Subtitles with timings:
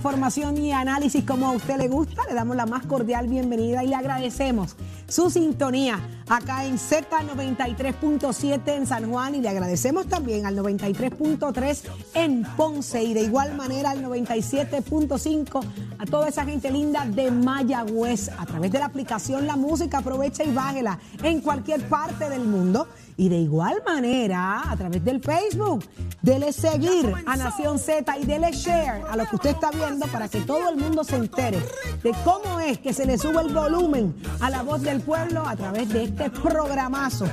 [0.00, 2.22] información y análisis como a usted le gusta.
[2.26, 4.74] Le damos la más cordial bienvenida y le agradecemos
[5.06, 11.82] su sintonía acá en Z93.7 en San Juan y le agradecemos también al 93.3
[12.14, 15.64] en Ponce y de igual manera al 97.5
[15.98, 19.98] a toda esa gente linda de Mayagüez a través de la aplicación La Música.
[19.98, 22.88] Aprovecha y bájela en cualquier parte del mundo.
[23.16, 25.84] Y de igual manera, a través del Facebook,
[26.22, 30.28] dele seguir a Nación Z y dele share a lo que usted está viendo para
[30.28, 31.58] que todo el mundo se entere
[32.02, 35.56] de cómo es que se le sube el volumen a la voz del pueblo a
[35.56, 37.26] través de este programazo.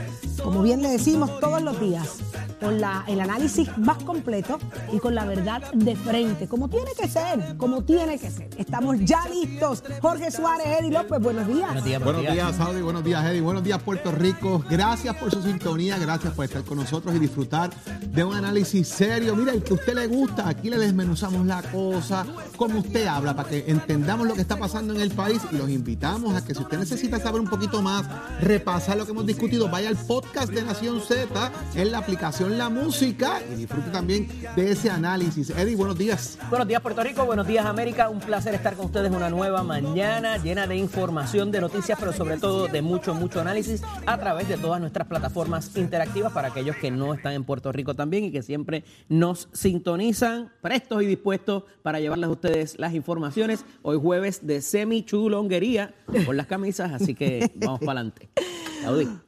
[0.44, 2.18] Como bien le decimos todos los días,
[2.60, 4.60] con la, el análisis más completo
[4.92, 8.50] y con la verdad de frente, como tiene que ser, como tiene que ser.
[8.58, 9.84] Estamos ya listos.
[10.02, 11.68] Jorge Suárez, Eddie López, buenos días.
[11.68, 14.64] Buenos días, buenos días, Saudi, buenos días, Eddie, buenos días, Puerto Rico.
[14.70, 17.70] Gracias por su sintonía, gracias por estar con nosotros y disfrutar
[18.02, 19.36] de un análisis serio.
[19.36, 23.36] Mira, el que a usted le gusta, aquí le desmenuzamos la cosa, como usted habla,
[23.36, 26.54] para que entendamos lo que está pasando en el país y los invitamos a que
[26.54, 28.06] si usted necesita saber un poquito más,
[28.42, 32.70] repasar lo que hemos discutido, vaya al podcast de Nación Z en la aplicación La
[32.70, 35.50] Música y disfrute también de ese análisis.
[35.50, 36.38] Eddie, buenos días.
[36.50, 40.38] Buenos días Puerto Rico, buenos días América, un placer estar con ustedes una nueva mañana
[40.38, 44.58] llena de información, de noticias, pero sobre todo de mucho, mucho análisis a través de
[44.58, 48.44] todas nuestras plataformas interactivas para aquellos que no están en Puerto Rico también y que
[48.44, 53.66] siempre nos sintonizan prestos y dispuestos para llevarles a ustedes las informaciones.
[53.82, 55.93] Hoy jueves de semi chulonguería
[56.26, 58.30] con las camisas, así que vamos para adelante.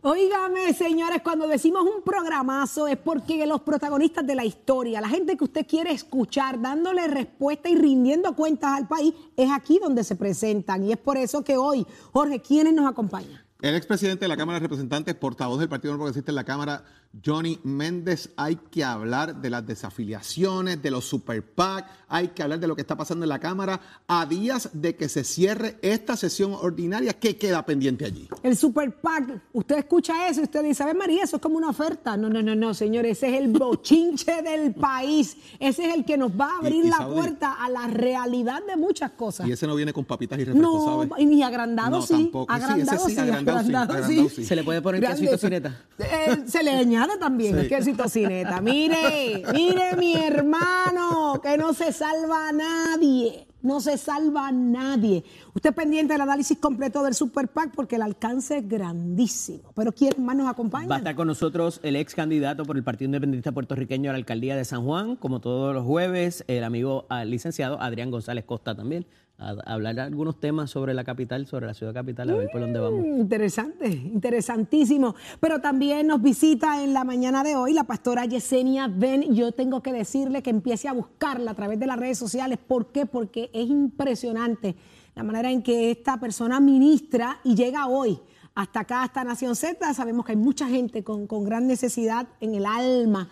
[0.01, 5.35] Óigame, señores, cuando decimos un programazo es porque los protagonistas de la historia, la gente
[5.37, 10.15] que usted quiere escuchar, dándole respuesta y rindiendo cuentas al país, es aquí donde se
[10.15, 10.83] presentan.
[10.83, 13.41] Y es por eso que hoy, Jorge, ¿quiénes nos acompañan?
[13.61, 16.85] El expresidente de la Cámara de Representantes, portavoz del Partido Progresista en la Cámara,
[17.25, 22.59] Johnny Méndez, hay que hablar de las desafiliaciones, de los super PAC, hay que hablar
[22.59, 26.15] de lo que está pasando en la Cámara a días de que se cierre esta
[26.15, 27.13] sesión ordinaria.
[27.13, 28.27] ¿Qué queda pendiente allí?
[28.43, 31.57] El super PAC, usted escucha eso y usted dice, a ver María, eso es como
[31.57, 32.15] una oferta.
[32.15, 35.35] No, no, no, no, señores, ese es el bochinche del país.
[35.59, 39.11] Ese es el que nos va a abrir la puerta a la realidad de muchas
[39.11, 39.47] cosas.
[39.47, 42.13] Y ese no viene con papitas y refrescos, No, y ni agrandado no, sí.
[42.13, 42.51] Tampoco.
[42.51, 44.45] Agrandado sí, ese sí, agrandado, sí, agrandado sí.
[44.45, 45.85] ¿Se le puede poner queso y tocineta?
[45.97, 48.61] Eh, se le añade también y tocineta.
[48.61, 53.45] Mire, mire mi hermano, que no se salva a nadie.
[53.61, 55.23] No se salva a nadie.
[55.53, 59.73] Usted pendiente del análisis completo del Super PAC porque el alcance es grandísimo.
[59.75, 60.87] Pero ¿quién más nos acompaña?
[60.87, 64.17] Va a estar con nosotros el ex candidato por el Partido Independentista Puertorriqueño a la
[64.17, 68.75] alcaldía de San Juan, como todos los jueves, el amigo al licenciado Adrián González Costa
[68.75, 69.05] también
[69.39, 72.79] a, hablar algunos temas sobre la capital, sobre la ciudad capital, a ver por dónde
[72.79, 73.01] vamos.
[73.01, 75.15] Mm, interesante, interesantísimo.
[75.39, 79.33] Pero también nos visita en la mañana de hoy la pastora Yesenia Ben.
[79.33, 82.59] Yo tengo que decirle que empiece a buscarla a través de las redes sociales.
[82.59, 83.05] ¿Por qué?
[83.05, 84.75] Porque es impresionante
[85.15, 88.19] la manera en que esta persona ministra y llega hoy
[88.55, 89.93] hasta acá, hasta Nación Z.
[89.93, 93.29] Sabemos que hay mucha gente con, con gran necesidad en el alma.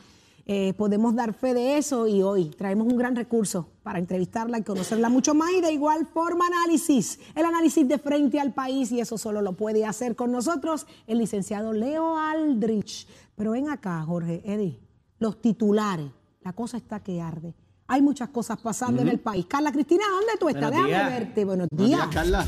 [0.50, 4.64] Eh, podemos dar fe de eso y hoy traemos un gran recurso para entrevistarla y
[4.64, 9.02] conocerla mucho más y de igual forma análisis, el análisis de frente al país y
[9.02, 13.08] eso solo lo puede hacer con nosotros el licenciado Leo Aldrich.
[13.36, 14.80] Pero ven acá, Jorge, Eddie,
[15.20, 16.10] los titulares,
[16.42, 17.54] la cosa está que arde.
[17.88, 19.46] Hay muchas cosas pasando en el país.
[19.48, 20.72] Carla Cristina, ¿dónde tú estás?
[20.72, 21.20] Buenos Déjame días.
[21.20, 21.46] verte.
[21.46, 22.00] Buenos Buenos días.
[22.10, 22.46] días, Carla.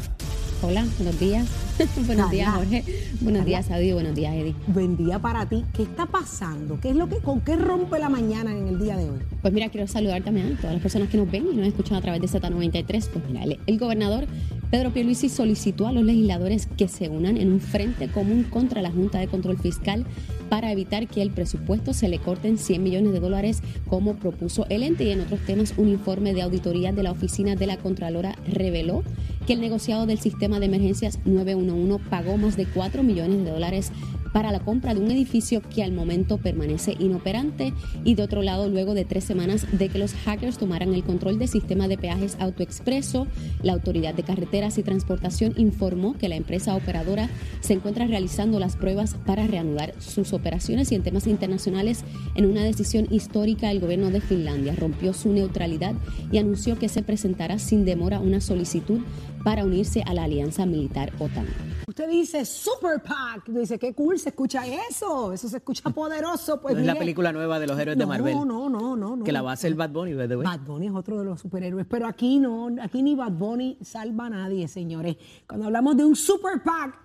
[0.61, 1.47] Hola, buenos días.
[2.05, 2.53] buenos días.
[2.53, 2.83] Jorge.
[3.21, 3.65] Buenos días.
[3.65, 3.93] Saudi.
[3.93, 4.53] Buenos días, Eddie.
[4.67, 5.63] Buen día para ti.
[5.73, 6.77] ¿Qué está pasando?
[6.81, 9.19] ¿Qué es lo que, ¿Con qué rompe la mañana en el día de hoy?
[9.41, 11.95] Pues mira, quiero saludar también a todas las personas que nos ven y nos escuchan
[11.95, 13.07] a través de Z93.
[13.07, 14.27] Pues mira, el, el gobernador
[14.69, 18.91] Pedro Pierluisi solicitó a los legisladores que se unan en un frente común contra la
[18.91, 20.05] Junta de Control Fiscal
[20.49, 24.83] para evitar que el presupuesto se le corten 100 millones de dólares como propuso el
[24.83, 25.05] ente.
[25.05, 29.03] Y en otros temas, un informe de auditoría de la Oficina de la Contralora reveló
[29.49, 33.91] que el negociado del sistema de emergencias 911 pagó más de 4 millones de dólares
[34.31, 37.73] para la compra de un edificio que al momento permanece inoperante
[38.03, 41.39] y de otro lado luego de tres semanas de que los hackers tomaran el control
[41.39, 43.27] del sistema de peajes AutoExpreso,
[43.63, 47.29] la Autoridad de Carreteras y Transportación informó que la empresa operadora
[47.61, 52.03] se encuentra realizando las pruebas para reanudar sus operaciones y en temas internacionales
[52.35, 55.95] en una decisión histórica el gobierno de Finlandia rompió su neutralidad
[56.31, 58.99] y anunció que se presentará sin demora una solicitud
[59.43, 61.47] para unirse a la alianza militar OTAN.
[61.87, 66.61] Usted dice Super PAC, dice qué cool se escucha eso, eso se escucha poderoso.
[66.61, 68.35] Pues No es la película nueva de los héroes de no, Marvel.
[68.35, 69.23] No, no, no, no.
[69.23, 70.45] Que la va a hacer Bad Bunny, by the way.
[70.45, 74.27] Bad Bunny es otro de los superhéroes, pero aquí no, aquí ni Bad Bunny salva
[74.27, 75.17] a nadie, señores.
[75.47, 76.99] Cuando hablamos de un Super PAC,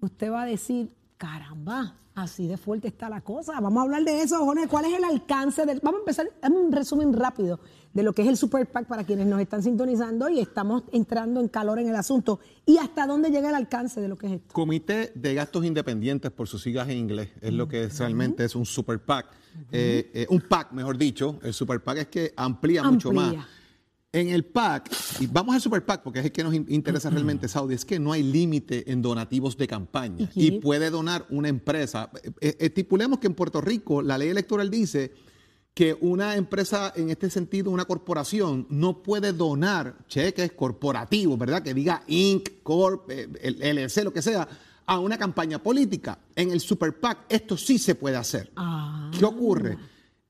[0.00, 3.60] usted va a decir, Caramba, así de fuerte está la cosa.
[3.60, 4.68] Vamos a hablar de eso, Jorge.
[4.68, 5.80] ¿Cuál es el alcance del.?
[5.82, 7.60] Vamos a empezar, un resumen rápido
[7.92, 11.40] de lo que es el Super PAC para quienes nos están sintonizando y estamos entrando
[11.40, 12.40] en calor en el asunto.
[12.66, 14.52] ¿Y hasta dónde llega el alcance de lo que es esto?
[14.52, 18.66] Comité de Gastos Independientes, por sus siglas en inglés, es lo que realmente es un
[18.66, 19.26] Super PAC.
[19.70, 21.38] Eh, eh, un PAC, mejor dicho.
[21.42, 23.34] El Super PAC es que amplía, mucho más.
[24.14, 27.48] En el PAC, y vamos al Super PAC porque es el que nos interesa realmente,
[27.48, 32.10] Saudi, es que no hay límite en donativos de campaña y puede donar una empresa.
[32.40, 35.12] Eh, estipulemos que en Puerto Rico la ley electoral dice
[35.74, 41.64] que una empresa, en este sentido, una corporación, no puede donar cheques corporativos, ¿verdad?
[41.64, 44.46] Que diga Inc., Corp., eh, LLC, lo que sea,
[44.86, 46.20] a una campaña política.
[46.36, 48.52] En el Super PAC esto sí se puede hacer.
[48.54, 49.10] Ah.
[49.18, 49.76] ¿Qué ocurre?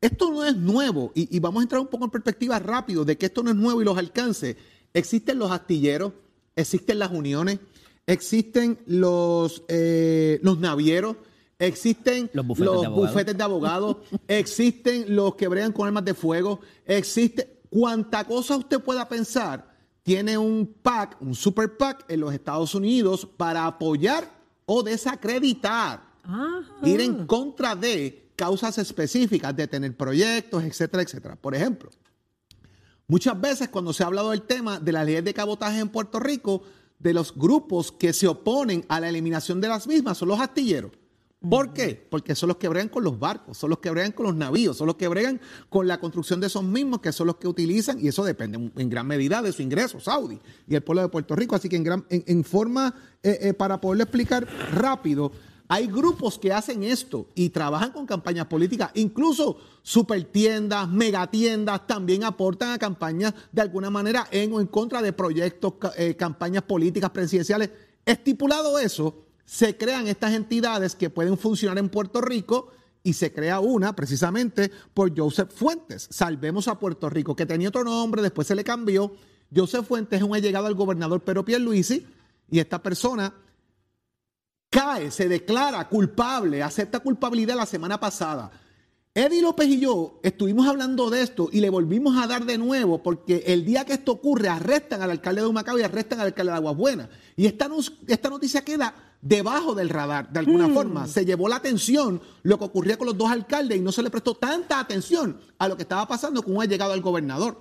[0.04, 3.24] Esto no es nuevo y, vamos a entrar un poco en perspectiva rápido de que
[3.24, 4.54] esto no es nuevo y los alcances.
[4.92, 6.12] Existen los astilleros,
[6.54, 7.58] existen las uniones,
[8.06, 11.16] existen los, eh, los navieros,
[11.58, 13.96] existen los bufetes, de, abogados.
[14.28, 20.36] existen los que bregan con armas de fuego, existe cuanta cosa usted pueda pensar, tiene
[20.36, 24.30] un PAC, un super PAC en los Estados Unidos para apoyar
[24.66, 26.02] o desacreditar,
[26.82, 31.36] ir en contra de causas específicas, de tener proyectos, etcétera, etcétera.
[31.36, 31.90] Por ejemplo,
[33.06, 36.20] muchas veces cuando se ha hablado del tema de las leyes de cabotaje en Puerto
[36.20, 36.62] Rico,
[36.98, 40.92] de los grupos que se oponen a la eliminación de las mismas son los astilleros.
[41.48, 42.06] ¿Por qué?
[42.10, 44.78] Porque son los que bregan con los barcos, son los que bregan con los navíos,
[44.78, 48.00] son los que bregan con la construcción de esos mismos, que son los que utilizan,
[48.00, 51.36] y eso depende en gran medida de su ingreso, Saudi y el pueblo de Puerto
[51.36, 51.54] Rico.
[51.54, 55.32] Así que en, gran, en, forma, eh, eh, para poderlo explicar rápido,
[55.68, 62.72] hay grupos que hacen esto y trabajan con campañas políticas, incluso supertiendas, megatiendas también aportan
[62.72, 67.70] a campañas de alguna manera en o en contra de proyectos, eh, campañas políticas presidenciales.
[68.04, 72.68] Estipulado eso, se crean estas entidades que pueden funcionar en Puerto Rico
[73.02, 76.08] y se crea una precisamente por Joseph Fuentes.
[76.10, 79.14] Salvemos a Puerto Rico, que tenía otro nombre, después se le cambió.
[79.54, 82.06] Joseph Fuentes es un allegado al gobernador Pedro Pierluisi
[82.50, 83.32] y esta persona
[84.74, 88.50] cae, se declara culpable, acepta culpabilidad la semana pasada.
[89.14, 93.00] Eddie López y yo estuvimos hablando de esto y le volvimos a dar de nuevo
[93.00, 96.50] porque el día que esto ocurre arrestan al alcalde de Humacao y arrestan al alcalde
[96.50, 97.08] de Aguas Buenas.
[97.36, 97.70] Y esta,
[98.08, 98.92] esta noticia queda
[99.22, 100.74] debajo del radar, de alguna hmm.
[100.74, 101.06] forma.
[101.06, 104.10] Se llevó la atención lo que ocurría con los dos alcaldes y no se le
[104.10, 107.60] prestó tanta atención a lo que estaba pasando con un llegado al gobernador.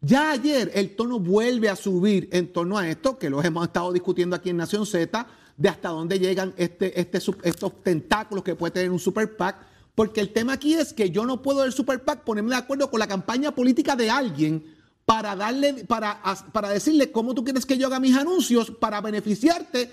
[0.00, 3.92] Ya ayer el tono vuelve a subir en torno a esto, que lo hemos estado
[3.92, 5.26] discutiendo aquí en Nación Z,
[5.56, 10.20] de hasta dónde llegan este, este, estos tentáculos que puede tener un super PAC porque
[10.20, 12.98] el tema aquí es que yo no puedo del Super PAC ponerme de acuerdo con
[12.98, 14.64] la campaña política de alguien
[15.04, 16.22] para darle, para,
[16.52, 19.90] para decirle cómo tú quieres que yo haga mis anuncios para beneficiarte,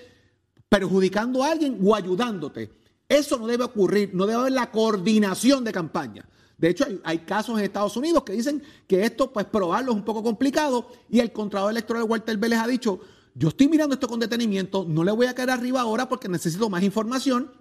[0.70, 2.72] perjudicando a alguien o ayudándote.
[3.10, 6.26] Eso no debe ocurrir, no debe haber la coordinación de campaña.
[6.58, 10.04] De hecho, hay, casos en Estados Unidos que dicen que esto, pues probarlo es un
[10.04, 13.00] poco complicado y el Contralor Electoral Walter Vélez ha dicho,
[13.36, 16.70] yo estoy mirando esto con detenimiento, no le voy a caer arriba ahora porque necesito
[16.70, 17.52] más información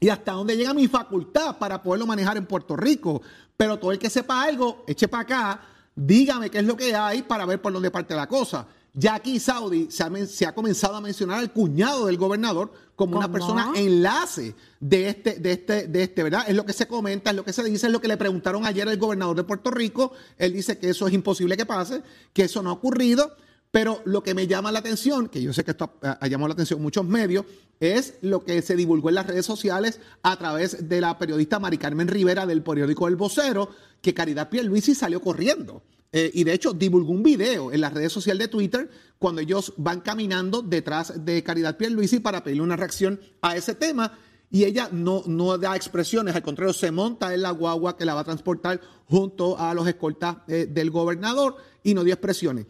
[0.00, 3.20] y hasta dónde llega mi facultad para poderlo manejar en Puerto Rico.
[3.56, 5.60] Pero todo el que sepa algo, eche para acá,
[5.94, 8.66] dígame qué es lo que hay para ver por dónde parte la cosa.
[8.92, 13.72] Ya aquí Saudi se ha, comenzado a mencionar al cuñado del gobernador como una persona
[13.76, 16.44] enlace de este, de este, de este, ¿verdad?
[16.48, 18.66] Es lo que se comenta, es lo que se dice, es lo que le preguntaron
[18.66, 20.12] ayer al gobernador de Puerto Rico.
[20.38, 23.36] Él dice que eso es imposible que pase, que eso no ha ocurrido.
[23.70, 26.54] Pero lo que me llama la atención, que yo sé que esto ha, llamado la
[26.54, 27.44] atención muchos medios,
[27.78, 31.78] es lo que se divulgó en las redes sociales a través de la periodista Mari
[31.78, 33.70] Carmen Rivera del periódico El Vocero,
[34.02, 35.82] que Caridad Pierluisi salió corriendo.
[36.12, 39.72] Eh, y de hecho divulgó un video en las redes sociales de Twitter cuando ellos
[39.76, 44.18] van caminando detrás de Caridad Pierluisi para pedirle una reacción a ese tema.
[44.50, 48.14] Y ella no, no da expresiones, al contrario, se monta en la guagua que la
[48.14, 52.66] va a transportar junto a los escoltas eh, del gobernador y no dio expresiones.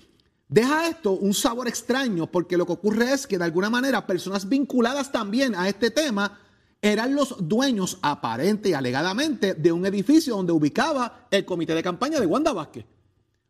[0.50, 4.48] Deja esto un sabor extraño porque lo que ocurre es que de alguna manera personas
[4.48, 6.40] vinculadas también a este tema
[6.82, 12.18] eran los dueños aparente y alegadamente de un edificio donde ubicaba el comité de campaña
[12.18, 12.84] de Wanda Vázquez.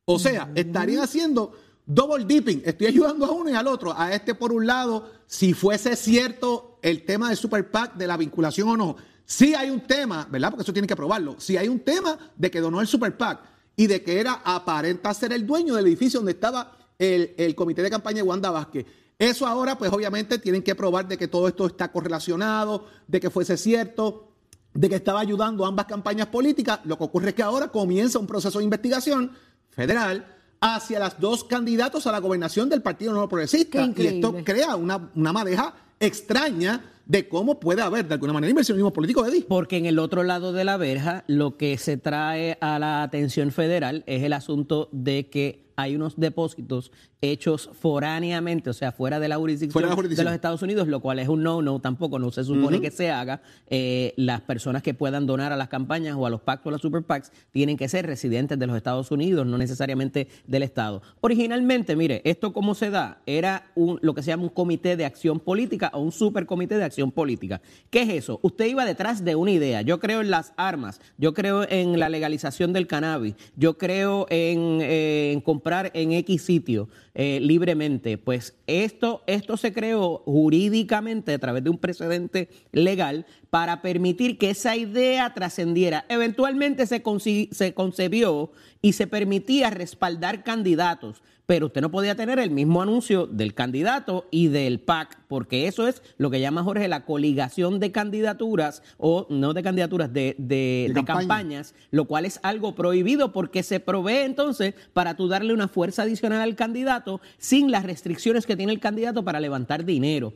[0.04, 1.54] O sea, estarían haciendo
[1.86, 2.60] double dipping.
[2.66, 3.98] Estoy ayudando a uno y al otro.
[3.98, 8.18] A este por un lado, si fuese cierto el tema del Super PAC, de la
[8.18, 8.96] vinculación o no.
[9.24, 10.50] Si hay un tema, ¿verdad?
[10.50, 11.36] Porque eso tiene que probarlo.
[11.38, 13.40] Si hay un tema de que donó el Super PAC
[13.74, 17.90] y de que era aparenta ser el dueño del edificio donde estaba el, comité de
[17.90, 18.86] campaña de Wanda Vázquez.
[19.18, 23.30] Eso ahora, pues obviamente tienen que probar de que todo esto está correlacionado, de que
[23.30, 24.28] fuese cierto,
[24.72, 26.80] de que estaba ayudando a ambas campañas políticas.
[26.84, 29.32] Lo que ocurre es que ahora comienza un proceso de investigación
[29.70, 30.26] federal
[30.60, 33.90] hacia las dos candidatos a la gobernación del Partido Nuevo Progresista.
[33.96, 38.92] Y esto crea una, una madeja extraña de cómo puede haber de alguna manera inversionismo
[38.92, 39.44] político, Eddie.
[39.48, 43.50] Porque en el otro lado de la verja, lo que se trae a la atención
[43.50, 46.92] federal es el asunto de que hay unos depósitos
[47.22, 50.24] hechos foráneamente, o sea, fuera de la jurisdicción, Fuera de de, la jurisdicción.
[50.26, 53.42] los Estados Unidos, lo cual es un no-no tampoco, no se supone que se haga.
[53.68, 56.72] Eh, las personas que puedan donar a las campañas o a los pactos o a
[56.72, 61.02] las super PACs tienen que ser residentes de los Estados Unidos, no necesariamente del Estado.
[61.20, 65.04] Originalmente, mire, esto cómo se da, era un, lo que se llama un comité de
[65.04, 67.60] acción política o un supercomité de acción política.
[67.90, 68.40] ¿Qué es eso?
[68.42, 69.82] Usted iba detrás de una idea.
[69.82, 74.78] Yo creo en las armas, yo creo en la legalización del cannabis, yo creo en,
[74.82, 78.18] eh, comprar en X sitio eh, libremente.
[78.18, 84.50] Pues esto, esto se creó jurídicamente a través de un precedente legal para permitir que
[84.50, 86.04] esa idea trascendiera.
[86.08, 87.02] Eventualmente se,
[87.50, 93.26] se concebió y se permitía respaldar candidatos, pero usted no podía tener el mismo anuncio
[93.26, 97.90] del candidato y del PAC, porque eso es lo que llama Jorge la coligación de
[97.90, 101.18] candidaturas, o no de candidaturas, de, de- De de campaña.
[101.18, 106.02] campañas, lo cual es algo prohibido porque se provee entonces para tú darle una fuerza
[106.02, 110.34] adicional al candidato sin las restricciones que tiene el candidato para levantar dinero.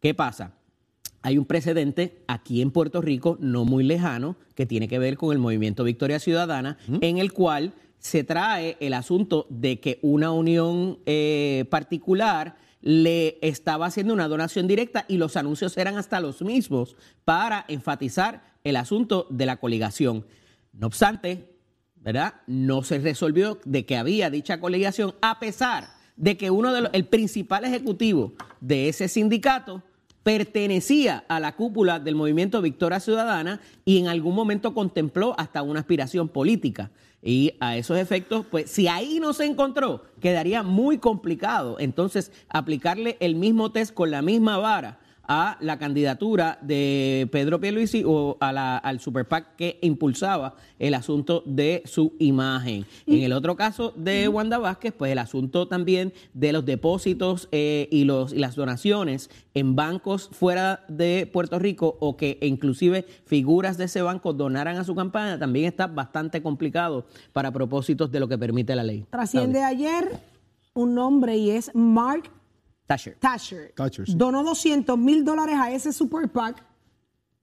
[0.00, 0.52] ¿Qué pasa?
[1.20, 5.30] Hay un precedente aquí en Puerto Rico, no muy lejano, que tiene que ver con
[5.32, 10.98] el movimiento Victoria Ciudadana, en el cual se trae el asunto de que una unión
[11.06, 16.96] eh, particular le estaba haciendo una donación directa y los anuncios eran hasta los mismos
[17.24, 20.26] para enfatizar el asunto de la coligación.
[20.74, 21.48] No obstante,
[21.96, 22.34] ¿verdad?
[22.46, 26.90] No se resolvió de que había dicha coligación, a pesar de que uno de los,
[26.92, 29.82] el principal ejecutivo de ese sindicato
[30.22, 35.80] pertenecía a la cúpula del movimiento Victoria Ciudadana y en algún momento contempló hasta una
[35.80, 36.90] aspiración política.
[37.26, 41.76] Y a esos efectos, pues si ahí no se encontró, quedaría muy complicado.
[41.80, 48.02] Entonces aplicarle el mismo test con la misma vara a la candidatura de Pedro Pierluisi
[48.06, 52.84] o a la- al Super PAC que impulsaba el asunto de su imagen.
[53.06, 57.88] En el otro caso de Wanda Vázquez, pues el asunto también de los depósitos eh,
[57.90, 63.78] y, los, y las donaciones en bancos fuera de Puerto Rico o que inclusive figuras
[63.78, 68.28] de ese banco donaran a su campaña, también está bastante complicado para propósitos de lo
[68.28, 69.04] que permite la ley.
[69.10, 70.08] Trasciende ayer
[70.74, 72.30] un nombre y es Mark
[72.86, 73.16] Tasher.
[73.18, 73.72] Tasher.
[73.74, 74.14] Thatcher, sí.
[74.16, 76.64] Donó 200 mil dólares a ese super PAC.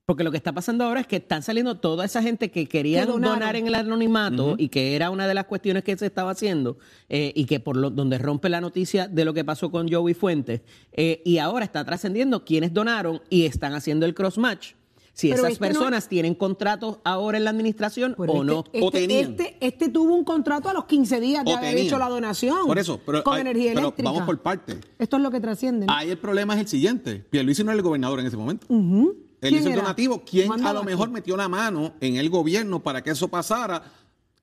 [0.04, 3.06] Porque lo que está pasando ahora es que están saliendo toda esa gente que querían
[3.06, 6.32] Que donar en el anonimato y que era una de las cuestiones que se estaba
[6.32, 6.76] haciendo
[7.08, 10.14] eh, y que por lo, donde rompe la noticia de lo que pasó con Joey
[10.14, 14.72] Fuentes eh, y ahora está trascendiendo quienes donaron y están haciendo el cross match.
[15.14, 18.46] Si Pero esas este no- personas tienen contratos ahora en la administración Pero o este,
[18.46, 18.64] no.
[18.72, 19.30] Este, O tenían.
[19.32, 21.86] Este, este tuvo un contrato a los 15 días de O haber tenían.
[21.86, 22.66] hecho la donación.
[22.66, 24.10] Por eso, pero, con hay- energía pero eléctrica.
[24.10, 24.78] vamos por partes.
[24.98, 25.84] Esto es lo que trasciende.
[25.86, 25.92] ¿no?
[25.92, 27.16] Ahí el problema es el siguiente.
[27.28, 28.66] Pierluisi no era el gobernador en ese momento.
[28.68, 30.22] ¿Quién Él hizo el donativo.
[30.24, 33.82] ¿Quién a lo mejor metió la mano en el gobierno para que eso pasara?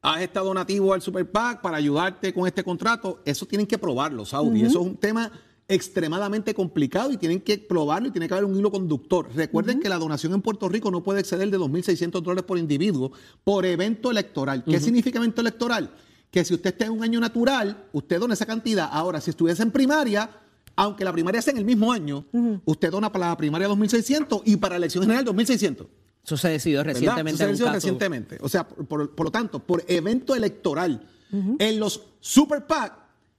[0.01, 3.21] Haz este donativo al Super PAC para ayudarte con este contrato.
[3.25, 4.61] Eso tienen que probarlo, Saudi.
[4.61, 5.31] Eso es un tema
[5.69, 9.29] extremadamente complicado y tienen que probarlo y tiene que haber un hilo conductor.
[9.33, 13.11] Recuerden que la donación en Puerto Rico no puede exceder de 2.600 dólares por individuo
[13.43, 14.63] por evento electoral.
[14.65, 15.91] ¿Qué significa evento electoral?
[16.31, 18.89] Que si usted está en un año natural, usted dona esa cantidad.
[18.91, 20.29] Ahora, si estuviese en primaria,
[20.75, 22.25] aunque la primaria sea en el mismo año,
[22.65, 25.87] usted dona para la primaria 2.600 y para la elección general 2.600.
[26.23, 27.31] Eso se decidió recientemente.
[27.31, 28.37] Eso se decidió caso- recientemente.
[28.41, 32.93] O sea, por, por- por lo tanto, por evento electoral, en los Super PAC,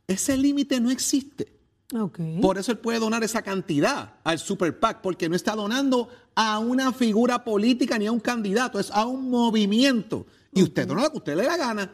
[0.06, 1.59] ese límite no existe.
[2.40, 6.58] Por eso él puede donar esa cantidad al Super PAC, porque no está donando a
[6.60, 10.26] una figura política ni a un candidato, es a un movimiento.
[10.52, 11.92] Y usted dona lo que usted le da gana.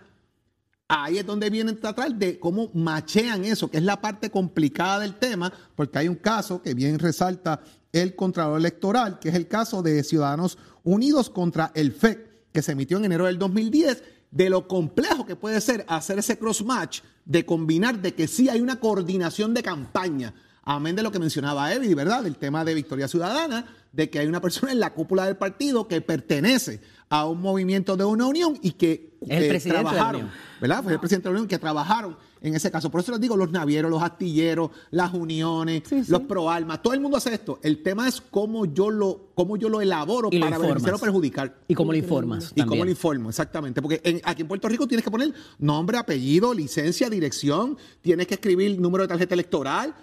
[0.88, 5.00] Ahí es donde viene a tratar de cómo machean eso, que es la parte complicada
[5.00, 7.60] del tema, porque hay un caso que bien resalta
[7.92, 12.72] el Contralor Electoral, que es el caso de Ciudadanos Unidos contra el FEC, que se
[12.72, 14.02] emitió en enero del 2010,
[14.36, 18.60] de lo complejo que puede ser hacer ese cross-match, de combinar, de que sí hay
[18.60, 22.22] una coordinación de campaña, amén de lo que mencionaba Evi, ¿verdad?
[22.22, 25.88] Del tema de Victoria Ciudadana, de que hay una persona en la cúpula del partido
[25.88, 30.30] que pertenece a un movimiento de una unión y que el de la trabajaron.
[30.60, 30.82] ¿verdad?
[30.82, 32.90] Fue el presidente de la unión que trabajaron en ese caso.
[32.90, 36.10] Por eso les digo, los navieros, los astilleros, las uniones, Sí, sí.
[36.12, 37.58] los proalmas, todo el mundo hace esto.
[37.62, 41.56] El tema es cómo yo lo, cómo yo lo elaboro Y para beneficiar o perjudicar.
[41.68, 42.52] Y cómo lo informas.
[42.54, 43.80] Y cómo lo informo, exactamente.
[43.82, 48.34] Porque en- aquí en Puerto Rico tienes que poner nombre, apellido, licencia, dirección, tienes que
[48.34, 49.94] escribir número de tarjeta electoral.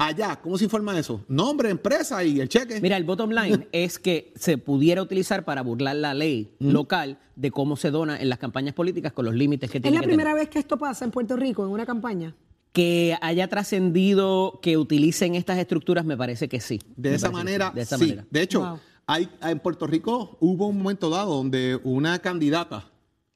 [0.00, 1.24] Allá, ¿cómo se informa eso?
[1.26, 2.80] Nombre, empresa y el cheque.
[2.80, 7.50] Mira, el bottom line es que se pudiera utilizar para burlar la ley local de
[7.50, 10.06] cómo se dona en las campañas políticas con los límites que Es tiene la que
[10.06, 10.44] primera tener.
[10.44, 12.32] vez que esto pasa en Puerto Rico, en una campaña.
[12.72, 16.80] Que haya trascendido que utilicen estas estructuras, me parece que sí.
[16.94, 18.04] De Me esa manera, sí, de esa sí.
[18.04, 18.24] manera.
[18.30, 18.78] De hecho, Wow.
[19.08, 22.88] hay, en Puerto Rico hubo un momento dado donde una candidata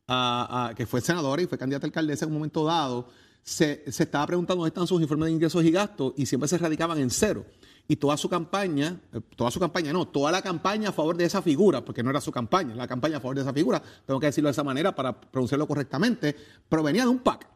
[0.07, 3.09] a- a- que fue senadora y fue candidata a alcaldesa en un momento dado,
[3.43, 6.59] se, se estaba preguntando dónde están sus informes de ingresos y gastos y siempre se
[6.59, 7.45] radicaban en cero.
[7.89, 11.25] Y toda su campaña, eh, toda su campaña, no, toda la campaña a favor de
[11.25, 14.21] esa figura, porque no era su campaña, la campaña a favor de esa figura, tengo
[14.21, 16.37] que decirlo de esa manera para pronunciarlo correctamente,
[16.69, 17.49] provenía de un PAC.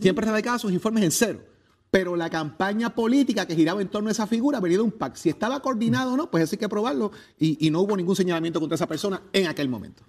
[0.00, 1.40] Siempre radicaba sus informes en cero.
[1.88, 5.14] Pero la campaña política que giraba en torno a esa figura venía de un PAC.
[5.14, 7.12] Si estaba coordinado o no, pues eso hay que probarlo.
[7.38, 10.02] Y, y no hubo ningún señalamiento contra esa persona en aquel momento.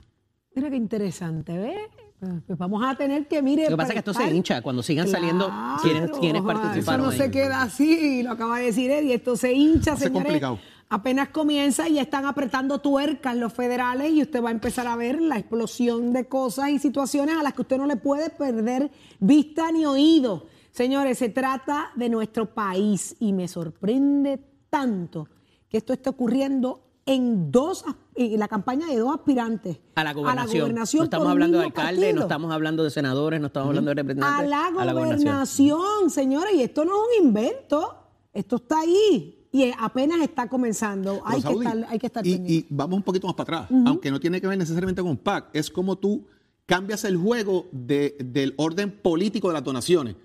[0.56, 2.07] Mira qué interesante, ¿ves?
[2.20, 3.66] Pues, vamos a tener que, mire.
[3.66, 4.62] Lo que pasa es que esto se hincha.
[4.62, 7.06] Cuando sigan saliendo quienes, quienes participaron.
[7.06, 9.16] Eso no se queda así, lo acaba de decir Eddie.
[9.16, 10.24] Esto se hincha, Hace señores.
[10.24, 10.60] complicado.
[10.90, 14.96] Apenas comienza y ya están apretando tuercas los federales y usted va a empezar a
[14.96, 18.90] ver la explosión de cosas y situaciones a las que usted no le puede perder
[19.20, 20.48] vista ni oído.
[20.72, 25.28] Señores, se trata de nuestro país y me sorprende tanto
[25.70, 27.84] que esto esté ocurriendo en dos,
[28.16, 30.62] en la campaña de dos aspirantes A la gobernación.
[30.62, 32.22] gobernación no estamos hablando de mismo alcaldes, no partido.
[32.24, 34.50] estamos hablando de senadores, no estamos hablando de A representantes.
[34.50, 37.96] la gobernación, señores, y esto no es un invento,
[38.34, 41.22] esto está ahí y apenas está comenzando.
[41.26, 44.20] Hay, que estar, hay que estar y, vamos un poquito más para atrás, aunque no
[44.20, 46.26] tiene que ver necesariamente con PAC, es como tú
[46.66, 50.16] cambias el juego de- del orden político de las donaciones.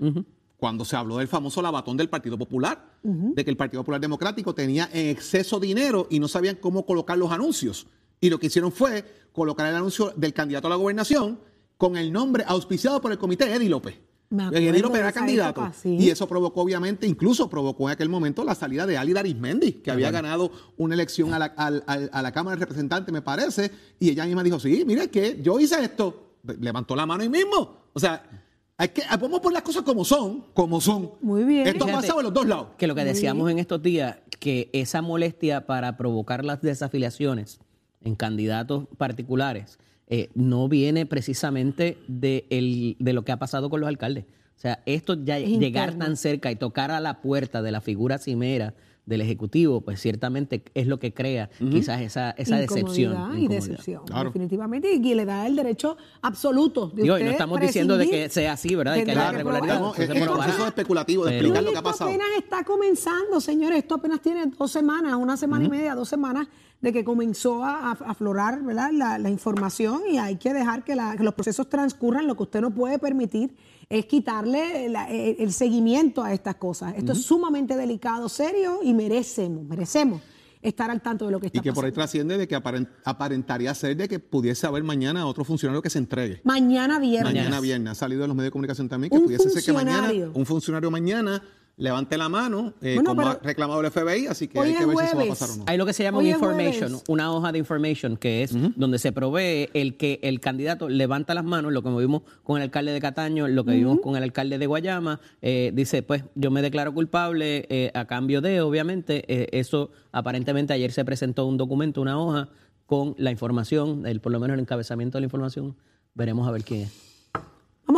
[0.63, 4.55] Cuando se habló del famoso lavatón del Partido Popular, de que el Partido Popular Democrático
[4.55, 7.89] tenía en exceso dinero y no sabían cómo colocar los anuncios.
[8.21, 11.41] Y lo que hicieron fue colocar el anuncio del candidato a la gobernación
[11.77, 13.99] con el nombre auspiciado por el comité Eddie López.
[14.31, 15.63] Eddie López era candidato.
[15.63, 15.97] época, sí.
[15.99, 19.91] Y eso provocó, obviamente, incluso provocó en aquel momento la salida de Ali Arismendi, que
[19.91, 24.45] había ganado una elección a la, a Cámara de Representantes, me parece, y ella misma
[24.45, 26.37] dijo, sí, mire que yo hice esto.
[26.61, 27.83] Levantó la mano ahí mismo.
[27.93, 28.42] O sea,
[28.83, 31.13] hay que, vamos por las cosas como son, como son.
[31.21, 31.67] Muy bien.
[31.67, 32.67] Esto ha Fíjate pasado en los dos lados.
[32.77, 37.61] Que lo que decíamos en estos días, que esa molestia para provocar las desafiliaciones
[38.03, 43.81] en candidatos particulares eh, no viene precisamente de, el- de lo que ha pasado con
[43.81, 44.25] los alcaldes.
[44.57, 46.05] O sea, esto ya Es llegar interno.
[46.07, 50.63] tan cerca y tocar a la puerta de la figura cimera del Ejecutivo, pues ciertamente
[50.75, 53.37] es lo que crea quizás esa, esa decepción.
[53.37, 54.31] Y decepción, Claro.
[54.31, 54.93] definitivamente.
[54.93, 56.89] Y le da el derecho absoluto.
[56.95, 58.97] De Digo, y no usted estamos diciendo de que sea así, ¿verdad?
[58.97, 59.75] Y que haya regularidad.
[59.77, 60.45] Estamos el probará.
[60.45, 62.11] proceso especulativo de Pero- explicar lo que ha esto pasado.
[62.11, 63.79] apenas está comenzando, señores.
[63.79, 66.47] Esto apenas tiene dos semanas, una semana y media, dos semanas
[66.81, 68.91] de que comenzó a, a aflorar ¿verdad?
[68.93, 72.27] La, la información y hay que dejar que, la- que los procesos transcurran.
[72.29, 73.55] Lo que usted no puede permitir
[73.89, 76.95] es quitarle la- el, el seguimiento a estas cosas.
[76.97, 80.21] Esto es sumamente delicado, serio y merecemos, merecemos
[80.63, 82.03] estar al tanto de lo que está Y que por ahí pasando.
[82.03, 85.99] trasciende de que aparent- aparentaría ser de que pudiese haber mañana otro funcionario que se
[85.99, 86.41] entregue.
[86.45, 87.35] Mañana viernes.
[87.35, 87.91] Mañana viernes.
[87.91, 90.47] Ha salido de los medios de comunicación también que Un pudiese ser que mañana un
[90.47, 91.43] funcionario mañana
[91.77, 94.97] levante la mano, eh, Bueno, como ha reclamado el FBI, así que hay que ver
[94.97, 95.65] si eso va a pasar o no.
[95.67, 97.05] Hay lo que se llama Hoy un information, jueves.
[97.09, 101.45] una hoja de information, que es donde se provee el que el candidato levanta las
[101.45, 104.59] manos, lo que vimos con el alcalde de Cataño, lo que vimos con el alcalde
[104.59, 109.49] de Guayama, eh, dice, pues yo me declaro culpable eh, a cambio de, obviamente, eh,
[109.53, 112.49] eso aparentemente ayer se presentó un documento, una hoja
[112.87, 115.77] con la información, el, por lo menos el encabezamiento de la información,
[116.15, 117.12] veremos a ver quién es.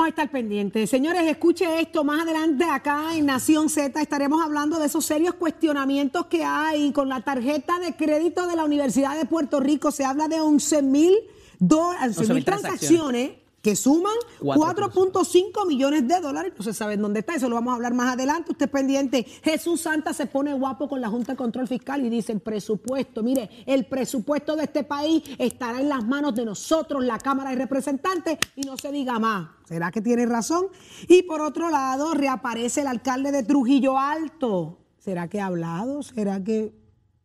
[0.04, 0.90] Vamos a estar pendientes.
[0.90, 2.04] Señores, escuche esto.
[2.04, 7.08] Más adelante acá en Nación Z estaremos hablando de esos serios cuestionamientos que hay con
[7.08, 9.90] la tarjeta de crédito de la Universidad de Puerto Rico.
[9.90, 11.14] Se habla de 11 mil
[11.58, 13.30] 11,000 transacciones
[13.64, 16.52] que suman Cuatro 4.5 millones de dólares.
[16.54, 17.34] No se sabe dónde está.
[17.34, 18.52] Eso lo vamos a hablar más adelante.
[18.52, 19.24] Usted pendiente.
[19.42, 23.22] Jesús Santa se pone guapo con la Junta de Control Fiscal y dice el presupuesto.
[23.22, 27.56] Mire, el presupuesto de este país estará en las manos de nosotros, la Cámara de
[27.56, 29.48] Representantes, y no se diga más.
[29.66, 30.66] ¿Será que tiene razón?
[31.08, 34.78] Y por otro lado, reaparece el alcalde de Trujillo Alto.
[34.98, 36.02] ¿Será que ha hablado?
[36.02, 36.74] ¿Será que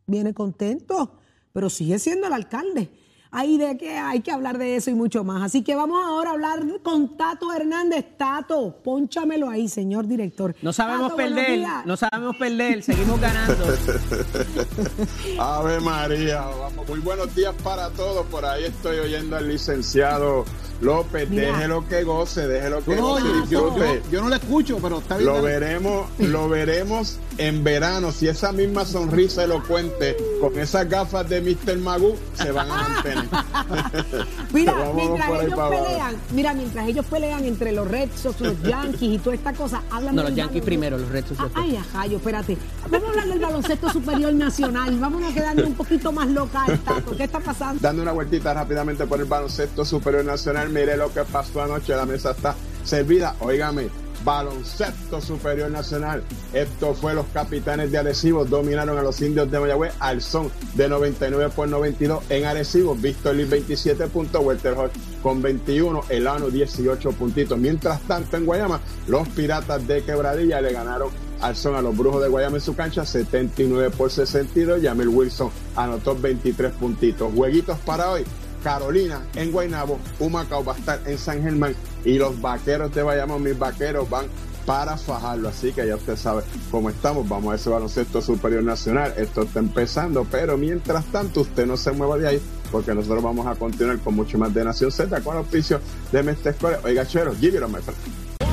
[0.06, 1.18] viene contento?
[1.52, 2.90] Pero sigue siendo el alcalde.
[3.32, 5.42] Hay de que hay que hablar de eso y mucho más.
[5.42, 8.04] Así que vamos ahora a hablar con Tato Hernández.
[8.16, 10.54] Tato, pónchamelo ahí, señor director.
[10.62, 13.64] No sabemos Tato, perder, no sabemos perder, seguimos ganando.
[15.38, 16.88] Ave María, vamos.
[16.88, 18.26] Muy buenos días para todos.
[18.26, 20.44] Por ahí estoy oyendo al licenciado
[20.80, 21.28] López.
[21.28, 21.48] Mira.
[21.48, 23.24] Déjelo que goce, déjelo que no, goce.
[23.50, 25.26] yo, yo- yo no lo escucho, pero está bien.
[25.30, 28.12] Lo veremos, lo veremos en verano.
[28.12, 31.78] Si esa misma sonrisa elocuente con esas gafas de Mr.
[31.78, 33.28] Magoo se van a mantener.
[34.52, 39.18] Mira, mientras ellos pelean, mira, mientras ellos pelean entre los Red Sox, los Yankees y
[39.18, 41.48] toda esta cosa, hablan No, los Yankees primero, los Red Sox Ah.
[41.54, 42.56] Ay, ajá, yo, espérate.
[42.90, 44.98] Vamos a hablar del baloncesto superior nacional.
[44.98, 47.16] Vamos a quedarnos un poquito más local, Tato.
[47.16, 47.80] ¿Qué está pasando?
[47.80, 52.06] Dando una vueltita rápidamente por el baloncesto superior nacional, mire lo que pasó anoche, la
[52.06, 52.54] mesa está
[52.84, 53.34] servida.
[53.40, 53.88] Óigame,
[54.24, 56.22] baloncesto superior nacional.
[56.52, 60.88] Esto fue los capitanes de Arecibo, dominaron a los indios de Mayagüez al son de
[60.88, 62.94] 99 por 92 en Arecibo.
[62.94, 67.58] Víctor Lee 27 puntos, Walter Hodge con 21, Elano 18 puntitos.
[67.58, 72.28] Mientras tanto en Guayama, los piratas de Quebradilla le ganaron al a los brujos de
[72.28, 74.82] Guayama en su cancha 79 por 62.
[74.82, 77.32] Yamil Wilson anotó 23 puntitos.
[77.34, 78.24] Jueguitos para hoy.
[78.62, 83.42] Carolina en Guaynabo, Humacao va a estar en San Germán y los vaqueros de Bayamón,
[83.42, 84.26] mis vaqueros van
[84.66, 85.48] para fajarlo.
[85.48, 87.28] Así que ya usted sabe cómo estamos.
[87.28, 89.12] Vamos a ese baloncesto superior nacional.
[89.16, 93.46] Esto está empezando, pero mientras tanto, usted no se mueva de ahí porque nosotros vamos
[93.46, 95.80] a continuar con mucho más de Nación Z con auspicio
[96.12, 97.98] de Mestre Oiga, chero, give it a my friend.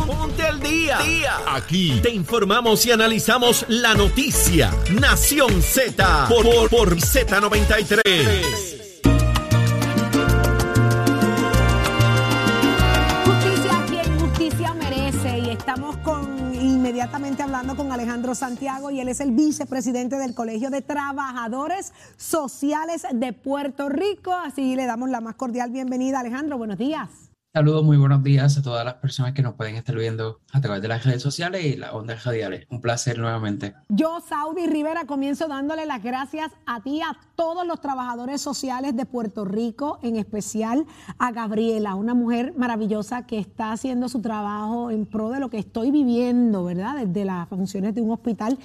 [0.08, 0.98] Ponte al día.
[1.54, 4.74] Aquí te informamos y analizamos la noticia.
[5.00, 8.87] Nación Z por, por, por Z93.
[15.78, 20.82] Estamos con inmediatamente hablando con Alejandro Santiago y él es el vicepresidente del Colegio de
[20.82, 24.34] Trabajadores Sociales de Puerto Rico.
[24.34, 26.22] Así le damos la más cordial bienvenida.
[26.22, 27.27] Alejandro, buenos días.
[27.58, 30.80] Saludos, muy buenos días a todas las personas que nos pueden estar viendo a través
[30.80, 32.68] de las redes sociales y las ondas radiales.
[32.70, 33.74] Un placer nuevamente.
[33.90, 39.08] Yo, Saudi Rivera, comienzo dándole las gracias a ti, a todos los trabajadores sociales de
[39.08, 40.86] Puerto Rico, en especial
[41.18, 45.58] a Gabriela, una mujer maravillosa que está haciendo su trabajo en pro de lo que
[45.58, 47.08] estoy viviendo, ¿verdad?
[47.08, 48.60] Desde las funciones de un hospital,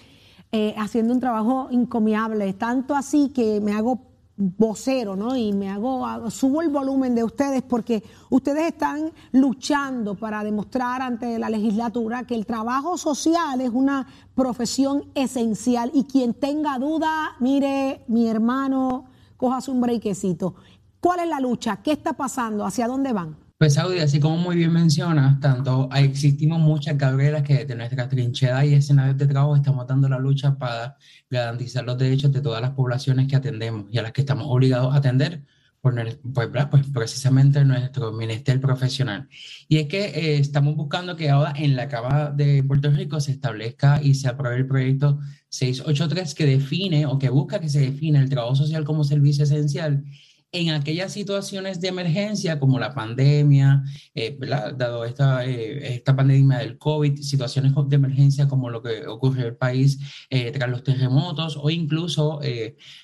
[0.52, 5.36] eh, haciendo un trabajo encomiable, tanto así que me hago vocero, ¿no?
[5.36, 11.38] Y me hago, subo el volumen de ustedes porque ustedes están luchando para demostrar ante
[11.38, 18.04] la legislatura que el trabajo social es una profesión esencial y quien tenga duda, mire,
[18.08, 19.04] mi hermano,
[19.36, 20.54] coja un brequecito.
[21.00, 21.82] ¿Cuál es la lucha?
[21.82, 22.64] ¿Qué está pasando?
[22.64, 23.41] ¿Hacia dónde van?
[23.62, 28.66] Pues Saudi, así como muy bien mencionas, tanto existimos muchas carreras que desde nuestra trinchera
[28.66, 30.96] y escenarios de trabajo estamos dando la lucha para
[31.30, 34.92] garantizar los derechos de todas las poblaciones que atendemos y a las que estamos obligados
[34.92, 35.44] a atender
[35.80, 35.94] por,
[36.34, 39.28] pues, pues precisamente nuestro ministerio profesional.
[39.68, 43.30] Y es que eh, estamos buscando que ahora en la Cámara de Puerto Rico se
[43.30, 45.20] establezca y se apruebe el proyecto
[45.50, 50.02] 683 que define o que busca que se define el trabajo social como servicio esencial
[50.52, 53.82] en aquellas situaciones de emergencia como la pandemia,
[54.14, 54.38] eh,
[54.76, 59.46] dado esta, eh, esta pandemia del COVID, situaciones de emergencia como lo que ocurre en
[59.46, 62.40] el país eh, tras los terremotos o incluso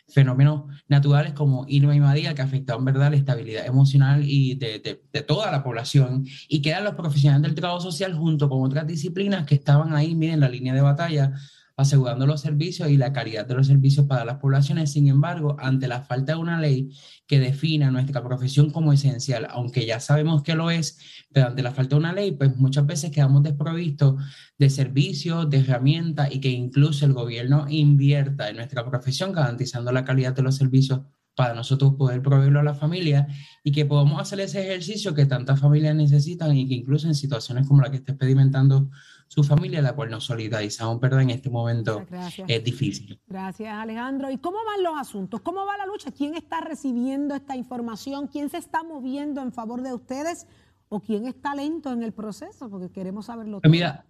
[0.09, 3.11] fenómenos naturales como Irma y María que afectaron ¿verdad?
[3.11, 4.79] la estabilidad emocional y de,
[5.13, 9.47] de, toda la población y quedan los profesionales del trabajo social junto con otras disciplinas
[9.47, 11.33] que estaban ahí, miren, la línea de batalla
[11.79, 14.91] asegurando los servicios y la calidad de los servicios para las poblaciones.
[14.91, 16.91] Sin embargo, ante la falta de una ley
[17.25, 20.99] que defina nuestra profesión como esencial, aunque ya sabemos que lo es,
[21.33, 24.21] pero ante la falta de una ley, pues muchas veces quedamos desprovistos
[24.59, 30.05] de servicios, de herramientas y que incluso el gobierno invierta en nuestra profesión garantizando la
[30.05, 31.03] calidad de los servicios
[31.37, 33.29] para nosotros poder proveerlo a la familia
[33.63, 37.69] y que podamos hacer ese ejercicio que tantas familias necesitan y que incluso en situaciones
[37.69, 38.91] como la que está experimentando
[39.29, 41.21] su familia, la cual nos solidarizamos, ¿verdad?
[41.21, 42.05] En este momento
[42.47, 43.21] es difícil.
[43.27, 44.31] Gracias, Alejandro.
[44.31, 45.43] ¿Y cómo van los asuntos?
[45.43, 46.11] ¿Cómo va la lucha?
[46.11, 48.27] ¿Quién está recibiendo esta información?
[48.27, 50.47] ¿Quién se está moviendo en favor de ustedes?
[50.89, 52.71] ¿O quién está lento en el proceso?
[52.71, 54.07] Porque queremos saberlo pues Mira,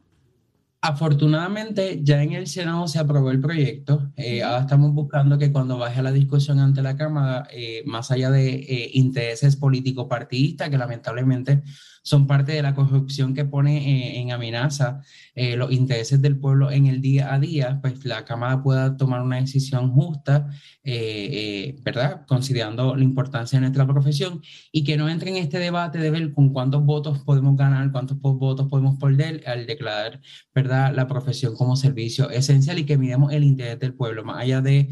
[0.81, 4.13] Afortunadamente, ya en el Senado se aprobó el proyecto.
[4.15, 8.31] Eh, ahora estamos buscando que cuando baje la discusión ante la Cámara, eh, más allá
[8.31, 11.65] de eh, intereses político-partidistas, que lamentablemente
[12.03, 15.03] son parte de la corrupción que pone eh, en amenaza
[15.35, 19.23] eh, los intereses del pueblo en el día a día, pues la Cámara pueda tomar
[19.23, 20.49] una decisión justa,
[20.85, 22.25] eh, ¿verdad?
[22.27, 24.41] Considerando la importancia de nuestra profesión
[24.73, 28.19] y que no entre en este debate de ver con cuántos votos podemos ganar, cuántos
[28.21, 30.21] votos podemos perder al declarar,
[30.55, 30.95] ¿verdad?
[30.95, 34.25] La profesión como servicio esencial y que miremos el interés del pueblo.
[34.25, 34.89] Más allá de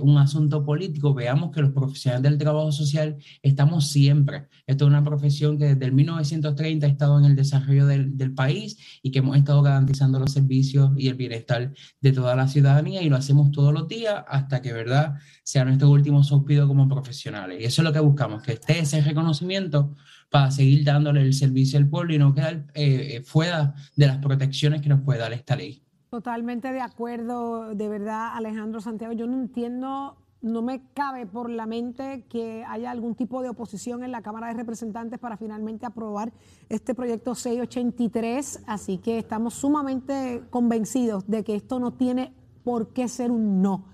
[0.00, 4.46] un asunto político, veamos que los profesionales del trabajo social estamos siempre.
[4.66, 8.16] Esto es una profesión que desde el 1900 30 ha estado en el desarrollo del,
[8.16, 12.48] del, país y que hemos estado garantizando los servicios y el bienestar de toda la
[12.48, 16.88] ciudadanía y lo hacemos todos los días hasta que, ¿verdad?, sea nuestro último suspiro como
[16.88, 17.60] profesionales.
[17.60, 19.94] Y eso es lo que buscamos, que esté ese reconocimiento
[20.30, 24.82] para seguir dándole el servicio al pueblo y no quedar eh, fuera de las protecciones
[24.82, 25.82] que nos puede dar esta ley.
[26.10, 29.12] Totalmente de acuerdo, de verdad, Alejandro Santiago.
[29.12, 30.16] Yo no entiendo
[30.46, 34.48] no me cabe por la mente que haya algún tipo de oposición en la Cámara
[34.48, 36.32] de Representantes para finalmente aprobar
[36.68, 42.32] este proyecto 683, así que estamos sumamente convencidos de que esto no tiene
[42.64, 43.84] por qué ser un no.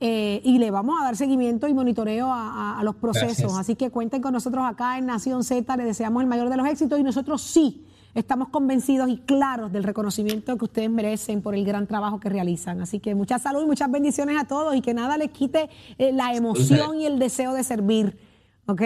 [0.00, 3.56] Eh, y le vamos a dar seguimiento y monitoreo a, los procesos.
[3.56, 6.66] Así que cuenten con nosotros acá en Nación Z, le deseamos el mayor de los
[6.66, 11.64] éxitos y nosotros sí estamos convencidos y claros del reconocimiento que ustedes merecen por el
[11.64, 12.80] gran trabajo que realizan.
[12.80, 16.12] Así que mucha salud y muchas bendiciones a todos y que nada les quite eh,
[16.12, 18.18] la emoción y el deseo de servir.
[18.66, 18.82] ¿Ok?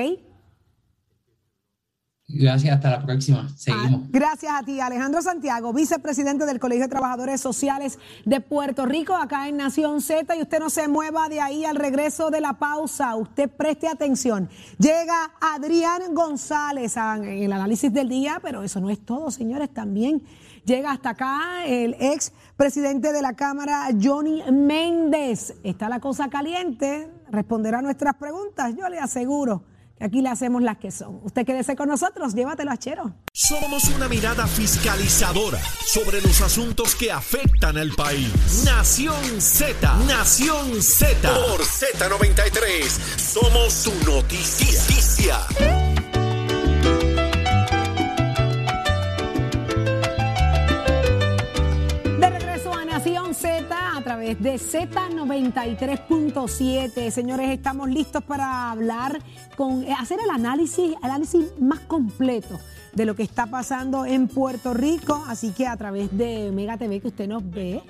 [2.29, 3.49] Gracias, hasta la próxima.
[3.57, 4.01] Seguimos.
[4.03, 9.15] Ah, gracias a ti, Alejandro Santiago, vicepresidente del Colegio de Trabajadores Sociales de Puerto Rico,
[9.15, 12.55] acá en Nación Z, y usted no se mueva de ahí al regreso de la
[12.55, 14.49] pausa, usted preste atención.
[14.79, 20.21] Llega Adrián González en el análisis del día, pero eso no es todo, señores, también
[20.65, 25.55] llega hasta acá el ex presidente de la Cámara, Johnny Méndez.
[25.63, 30.77] Está la cosa caliente, responderá a nuestras preguntas, yo le aseguro Aquí le hacemos las
[30.79, 31.21] que son.
[31.25, 33.15] Usted quédese con nosotros, llévatelo a Chero.
[33.33, 38.63] Somos una mirada fiscalizadora sobre los asuntos que afectan al país.
[38.65, 41.29] Nación Z, Nación Z.
[41.29, 42.83] Por Z93,
[43.17, 45.86] somos su noticia.
[54.35, 57.11] Través de Z93.7.
[57.11, 59.21] Señores, estamos listos para hablar,
[59.57, 62.59] con eh, hacer el análisis, análisis más completo
[62.95, 65.23] de lo que está pasando en Puerto Rico.
[65.29, 67.83] Así que a través de Mega TV que usted nos ve,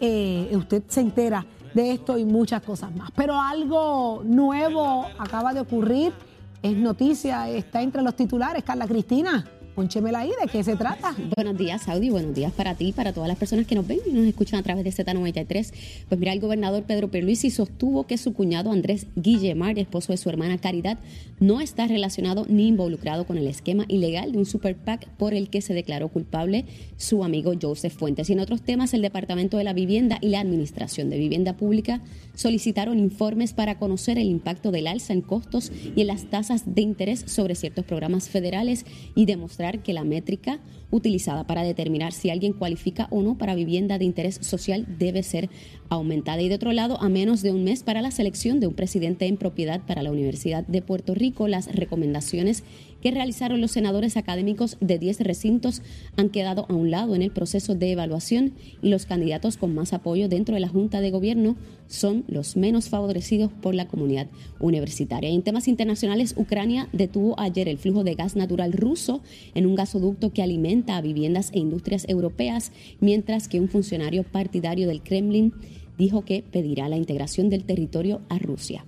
[0.00, 3.10] eh, usted se entera de esto y muchas cosas más.
[3.14, 6.14] Pero algo nuevo acaba de ocurrir,
[6.62, 8.64] es noticia, está entre los titulares.
[8.64, 9.44] Carla Cristina.
[9.74, 11.16] Pónchemela ahí, ¿de qué se trata?
[11.34, 12.10] Buenos días, Saudi.
[12.10, 14.60] Buenos días para ti y para todas las personas que nos ven y nos escuchan
[14.60, 15.72] a través de Z93.
[16.10, 20.28] Pues mira, el gobernador Pedro Pierluisi sostuvo que su cuñado Andrés Guillemar, esposo de su
[20.28, 20.98] hermana Caridad,
[21.40, 25.48] no está relacionado ni involucrado con el esquema ilegal de un super PAC por el
[25.48, 26.66] que se declaró culpable
[26.98, 28.28] su amigo Joseph Fuentes.
[28.28, 32.02] Y en otros temas, el Departamento de la Vivienda y la Administración de Vivienda Pública
[32.34, 36.82] solicitaron informes para conocer el impacto del alza en costos y en las tasas de
[36.82, 40.58] interés sobre ciertos programas federales y demostrar que la métrica
[40.92, 45.50] utilizada para determinar si alguien cualifica o no para vivienda de interés social debe ser
[45.88, 46.40] aumentada.
[46.40, 49.26] Y de otro lado, a menos de un mes para la selección de un presidente
[49.26, 52.62] en propiedad para la Universidad de Puerto Rico, las recomendaciones
[53.02, 55.82] que realizaron los senadores académicos de 10 recintos
[56.16, 59.92] han quedado a un lado en el proceso de evaluación y los candidatos con más
[59.92, 61.56] apoyo dentro de la Junta de Gobierno
[61.88, 64.28] son los menos favorecidos por la comunidad
[64.60, 65.28] universitaria.
[65.28, 69.20] en temas internacionales, Ucrania detuvo ayer el flujo de gas natural ruso
[69.54, 74.88] en un gasoducto que alimenta a viviendas e industrias europeas, mientras que un funcionario partidario
[74.88, 75.52] del Kremlin
[75.98, 78.84] dijo que pedirá la integración del territorio a Rusia.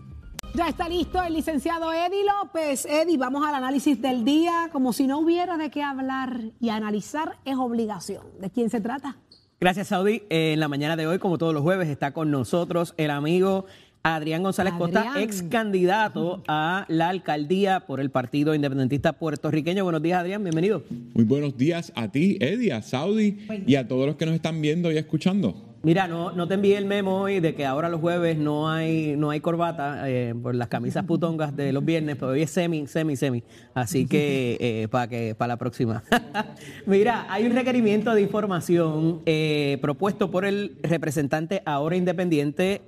[0.54, 2.86] Ya está listo el licenciado Eddie López.
[2.86, 4.68] Eddie, vamos al análisis del día.
[4.72, 8.22] Como si no hubiera de qué hablar y analizar es obligación.
[8.40, 9.18] ¿De quién se trata?
[9.60, 10.22] Gracias, Saudi.
[10.28, 13.66] en la mañana de hoy, como todos los jueves, está con nosotros el amigo
[14.06, 19.82] Adrián González Costa, ex candidato a la alcaldía por el Partido Independentista Puertorriqueño.
[19.82, 20.84] Buenos días, Adrián, bienvenido.
[21.14, 24.60] Muy buenos días a ti, Eddie, a Saudi y a todos los que nos están
[24.60, 25.73] viendo y escuchando.
[25.84, 29.16] Mira, no, no te envié el memo hoy de que ahora los jueves no hay,
[29.18, 32.86] no hay corbata eh, por las camisas putongas de los viernes, pero hoy es semi,
[32.86, 33.42] semi, semi.
[33.74, 36.02] Así que eh, para que para la próxima.
[36.86, 42.80] Mira, hay un requerimiento de información eh, propuesto por el representante ahora independiente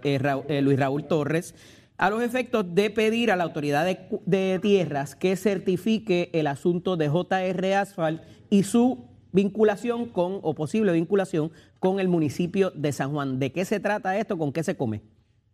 [0.63, 1.55] Luis Raúl Torres
[1.99, 6.97] a los efectos de pedir a la autoridad de, de tierras que certifique el asunto
[6.97, 9.05] de JR Asphalt y su
[9.37, 13.39] vinculación con, o posible vinculación con el municipio de San Juan.
[13.39, 14.39] ¿De qué se trata esto?
[14.39, 15.03] ¿Con qué se come?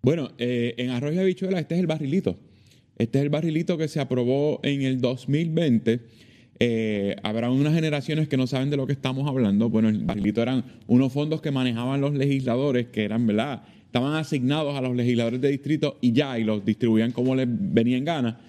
[0.02, 2.36] Bueno, eh, en Arroyo de Habichuela este es el barrilito.
[2.98, 6.00] Este es el barrilito que se aprobó en el 2020.
[6.58, 9.68] Eh, habrá unas generaciones que no saben de lo que estamos hablando.
[9.68, 13.62] Bueno, el barrilito eran unos fondos que manejaban los legisladores, que eran, ¿verdad?
[13.86, 17.96] Estaban asignados a los legisladores de distrito y ya, y los distribuían como les venía
[17.96, 18.40] en gana.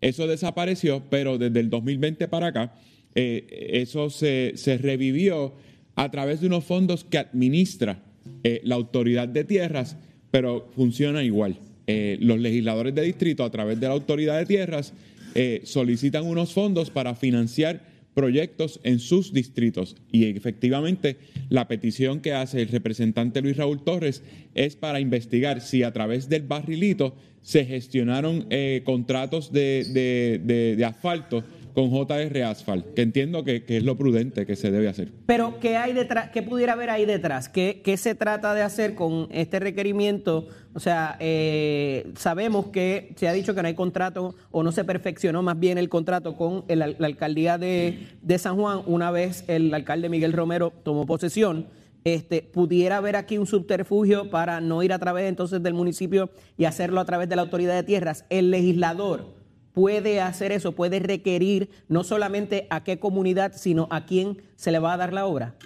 [0.00, 2.74] Eso desapareció, pero desde el 2020 para acá,
[3.14, 5.54] eh, eso se, se revivió
[5.96, 8.02] a través de unos fondos que administra
[8.42, 9.96] eh, la autoridad de tierras,
[10.30, 11.58] pero funciona igual.
[11.86, 14.92] Eh, los legisladores de distrito, a través de la autoridad de tierras,
[15.34, 19.96] eh, solicitan unos fondos para financiar proyectos en sus distritos.
[20.10, 21.16] Y efectivamente,
[21.48, 24.22] la petición que hace el representante Luis Raúl Torres
[24.54, 28.46] es para investigar si a través del barrilito se gestionaron
[28.84, 34.70] contratos de, de asfalto con JR Asphalt, que entiendo que, es lo prudente que se
[34.70, 35.10] debe hacer.
[35.26, 36.30] Pero, ¿qué hay detrás?
[36.30, 37.48] ¿Qué pudiera haber ahí detrás?
[37.48, 40.46] ¿Qué, qué se trata de hacer con este requerimiento?
[40.72, 44.84] O sea, eh, sabemos que se ha dicho que no hay contrato o no se
[44.84, 49.74] perfeccionó más bien el contrato con la alcaldía de, de San Juan una vez el
[49.74, 51.66] alcalde Miguel Romero tomó posesión.
[52.04, 56.66] Este, pudiera haber aquí un subterfugio para no ir a través entonces del municipio y
[56.66, 58.26] hacerlo a través de la autoridad de tierras.
[58.28, 59.43] El legislador
[59.74, 64.78] puede hacer eso, puede requerir no solamente a qué comunidad, sino a quién se le
[64.78, 65.56] va a dar la obra?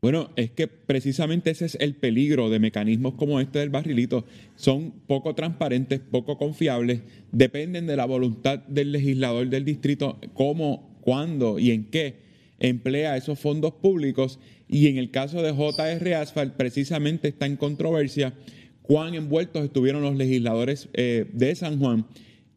[0.00, 4.24] Bueno, es que precisamente ese es el peligro de mecanismos como este del barrilito.
[4.56, 11.60] Son poco transparentes, poco confiables, dependen de la voluntad del legislador del distrito, cómo, cuándo
[11.60, 12.16] y en qué
[12.58, 14.40] emplea esos fondos públicos.
[14.66, 18.34] Y en el caso de JR Asphalt, precisamente está en controversia
[18.82, 22.06] cuán envueltos estuvieron los legisladores eh, de San Juan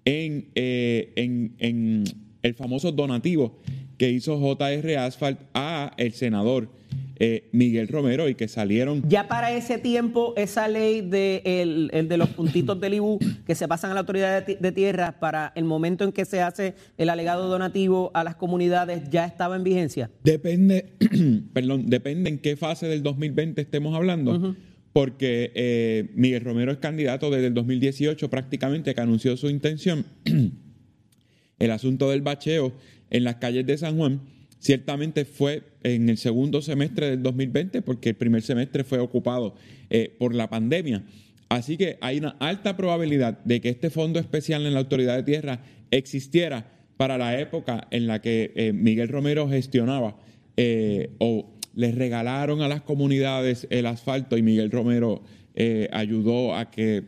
[0.06, 2.04] en, eh, en, en
[2.42, 3.60] el famoso donativo
[3.98, 6.70] que hizo JR Asphalt a el senador
[7.18, 9.02] eh, Miguel Romero y que salieron.
[9.08, 13.70] Ya para ese tiempo, esa ley de, el, de los puntitos del IBU que se
[13.70, 17.48] pasan a la autoridad de, tierra para el momento en que se hace el alegado
[17.48, 20.12] donativo a las comunidades, ¿ya estaba en vigencia?
[20.26, 20.94] Depende,
[21.54, 24.56] perdón, depende en qué fase del 2020 estemos hablando.
[24.96, 30.06] Porque eh, Miguel Romero es candidato desde el 2018 prácticamente que anunció su intención.
[31.60, 32.72] el asunto del bacheo
[33.10, 34.22] en las calles de San Juan
[34.66, 39.54] Ciertamente fue en el segundo semestre del 2020 porque el primer semestre fue ocupado
[39.90, 41.04] eh, por la pandemia.
[41.50, 45.24] Así que hay una alta probabilidad de que este fondo especial en la Autoridad de
[45.24, 45.60] Tierra
[45.92, 50.18] existiera para la época en la que eh, Miguel Romero gestionaba
[51.20, 55.22] o les regalaron a las comunidades el asfalto y Miguel Romero
[55.92, 57.04] ayudó a que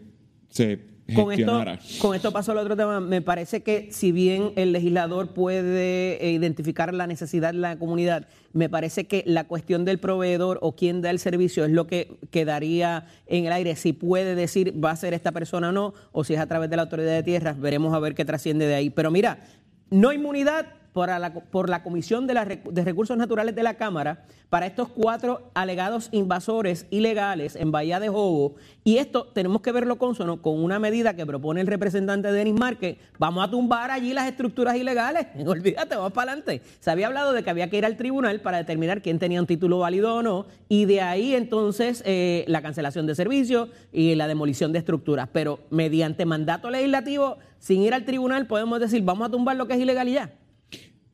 [0.49, 0.79] se
[1.15, 1.63] con esto,
[2.01, 2.99] con esto pasó al otro tema.
[2.99, 8.27] Me parece que si bien el legislador puede eh, identificar la necesidad de la comunidad,
[8.51, 12.17] me parece que la cuestión del proveedor o quién da el servicio es lo que
[12.29, 13.75] quedaría en el aire.
[13.77, 16.69] Si puede decir va a ser esta persona o no, o si es a través
[16.69, 18.89] de la autoridad de tierras, veremos a ver qué trasciende de ahí.
[18.89, 19.45] Pero mira,
[19.89, 24.89] no inmunidad, por la, la Comisión de, de, Recursos Naturales de la Cámara para estos
[24.89, 28.55] cuatro alegados invasores ilegales en Bahía de Jobo.
[28.83, 32.97] Y esto tenemos que verlo consono con una medida que propone el representante Denis Márquez.
[33.19, 35.27] Vamos a tumbar allí las estructuras ilegales.
[35.45, 36.63] Olvídate, vamos para adelante.
[36.79, 39.45] Se había hablado de que había que ir al tribunal para determinar quién tenía un
[39.45, 40.47] título válido o no.
[40.67, 45.29] Y de ahí entonces eh, la cancelación de servicios y la demolición de estructuras.
[45.31, 49.75] Pero mediante mandato legislativo, sin ir al tribunal, podemos decir, vamos a tumbar lo que
[49.75, 50.31] es ilegal y ya.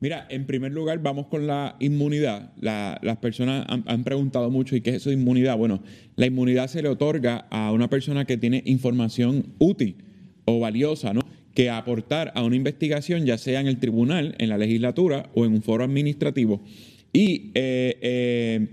[0.04, 2.52] Mira, en primer lugar, vamos con la inmunidad.
[2.60, 5.56] las personas han, preguntado mucho, ¿y qué es eso de inmunidad?
[5.56, 5.82] Bueno,
[6.16, 9.96] la inmunidad se le otorga a una persona que tiene información útil
[10.44, 11.22] o valiosa, ¿no?
[11.54, 15.54] Que aportar a una investigación, ya sea en el tribunal, en la legislatura o en
[15.54, 16.62] un foro administrativo.
[17.14, 18.68] Y eh, eh,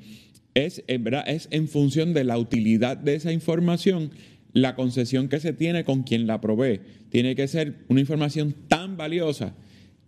[0.54, 4.12] es, en verdad, es en función de la utilidad de esa información
[4.52, 6.82] la concesión que se tiene con quien la provee.
[7.10, 9.56] Tiene que ser una información tan valiosa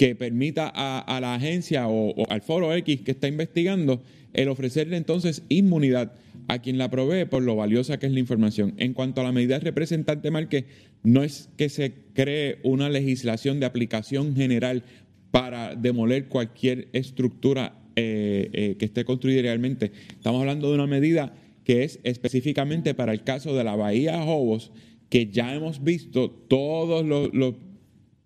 [0.03, 5.43] que permita a, la agencia o, al foro X que está investigando el ofrecerle entonces
[5.47, 6.11] inmunidad
[6.49, 8.73] a quien la provee por lo valiosa que es la información.
[8.75, 10.65] En cuanto a la medida representante Márquez,
[11.03, 14.83] no es que se cree una legislación de aplicación general
[15.31, 19.93] para demoler cualquier estructura eh, eh, que esté construida realmente.
[20.09, 24.73] Estamos hablando de una medida que es específicamente para el caso de la Bahía Jobos,
[25.07, 27.53] que ya hemos visto todos los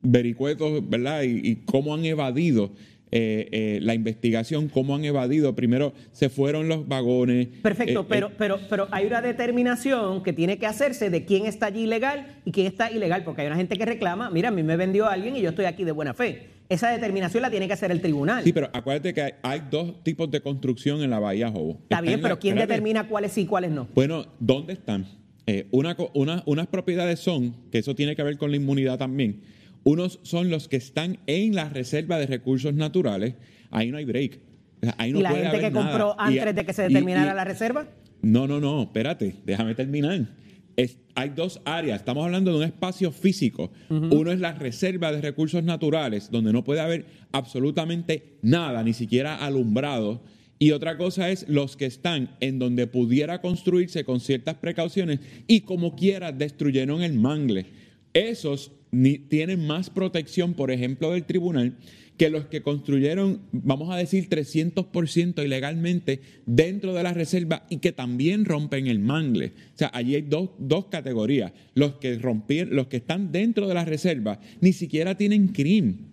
[0.02, 1.24] vericuetos, ¿verdad?
[1.24, 2.72] Y, cómo han evadido
[3.10, 5.56] eh, eh, la investigación, cómo han evadido.
[5.56, 7.48] Primero se fueron los vagones.
[7.62, 11.68] Perfecto, eh, pero, pero, pero hay una determinación que tiene que hacerse de quién está
[11.68, 14.64] allí ilegal y quién está ilegal, porque hay una gente que reclama, mira, a mí
[14.64, 16.50] me vendió alguien y yo estoy aquí de buena fe.
[16.70, 18.44] Esa determinación la tiene que hacer el tribunal.
[18.44, 21.80] Sí, pero acuérdate que hay, dos tipos de construcción en la Bahía Jobo.
[21.84, 23.88] Está, bien, pero ¿quién determina cuáles sí y cuáles no?
[23.96, 25.06] Bueno, ¿dónde están?
[25.72, 25.96] una,
[26.46, 29.40] unas propiedades son, que eso tiene que ver con la inmunidad también,
[29.88, 33.36] unos son los que están en la reserva de recursos naturales.
[33.72, 34.40] Ahí no hay break.
[34.98, 37.88] Ahí no ¿Y la gente que compró antes de que se determinara la reserva?
[38.22, 40.28] No, no, no, espérate, déjame terminar.
[41.16, 43.72] hay dos áreas, estamos hablando de un espacio físico.
[43.90, 49.38] Uno es la reserva de recursos naturales, donde no puede haber absolutamente nada, ni siquiera
[49.38, 50.22] alumbrado.
[50.60, 55.62] Y otra cosa es los que están en donde pudiera construirse con ciertas precauciones y
[55.62, 57.87] como quiera destruyeron el mangle.
[58.18, 58.72] Esos
[59.30, 61.78] tienen más protección, por ejemplo, del tribunal
[62.18, 67.92] que los que construyeron, vamos a decir, 300% ilegalmente dentro de la reserva y que
[67.92, 69.54] también rompen el mangle.
[69.76, 71.54] O sea, allí hay dos, dos categorías.
[71.76, 76.08] Los que los que están dentro de la reserva ni siquiera tienen crimen.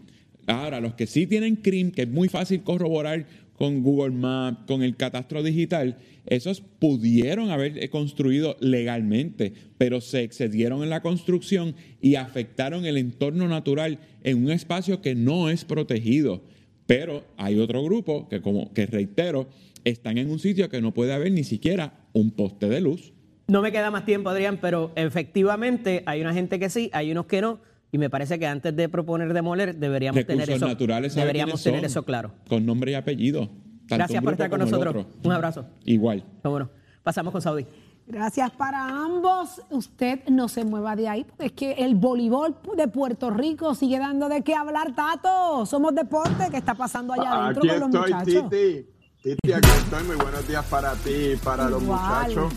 [0.46, 3.26] Ahora, los que sí tienen crimen, que es muy fácil corroborar
[3.56, 10.82] con Google Maps, con el catastro digital, esos pudieron haber construido legalmente, pero se excedieron
[10.82, 16.42] en la construcción y afectaron el entorno natural en un espacio que no es protegido.
[16.86, 19.48] Pero hay otro grupo que, como que reitero,
[19.84, 23.12] están en un sitio que no puede haber ni siquiera un poste de luz.
[23.46, 27.26] No me queda más tiempo, Adrián, pero efectivamente hay una gente que sí, hay unos
[27.26, 27.60] que no
[27.94, 30.66] Y me parece que antes de proponer demoler, deberíamos tener eso.
[30.66, 31.86] naturales, ¿sabe deberíamos tener son?
[31.86, 32.32] eso claro.
[32.48, 33.46] Con nombre y apellido.
[33.86, 34.96] tanto Gracias por estar con nosotros.
[34.96, 35.06] otro.
[35.22, 35.64] Un abrazo.
[35.84, 36.24] Igual.
[36.42, 36.70] Vámonos.
[37.04, 37.64] Pasamos con Saudi.
[38.08, 39.62] Gracias para ambos.
[39.70, 44.00] Usted no se mueva de ahí, porque es que el voleibol de Puerto Rico sigue
[44.00, 45.64] dando de qué hablar, Tato.
[45.64, 46.48] Somos deporte.
[46.50, 48.50] ¿Qué está pasando allá adentro con los estoy, muchachos?
[48.50, 48.86] Titi.
[49.22, 50.02] Titi, aquí estoy.
[50.02, 52.52] Muy buenos días para ti y para los muchachos.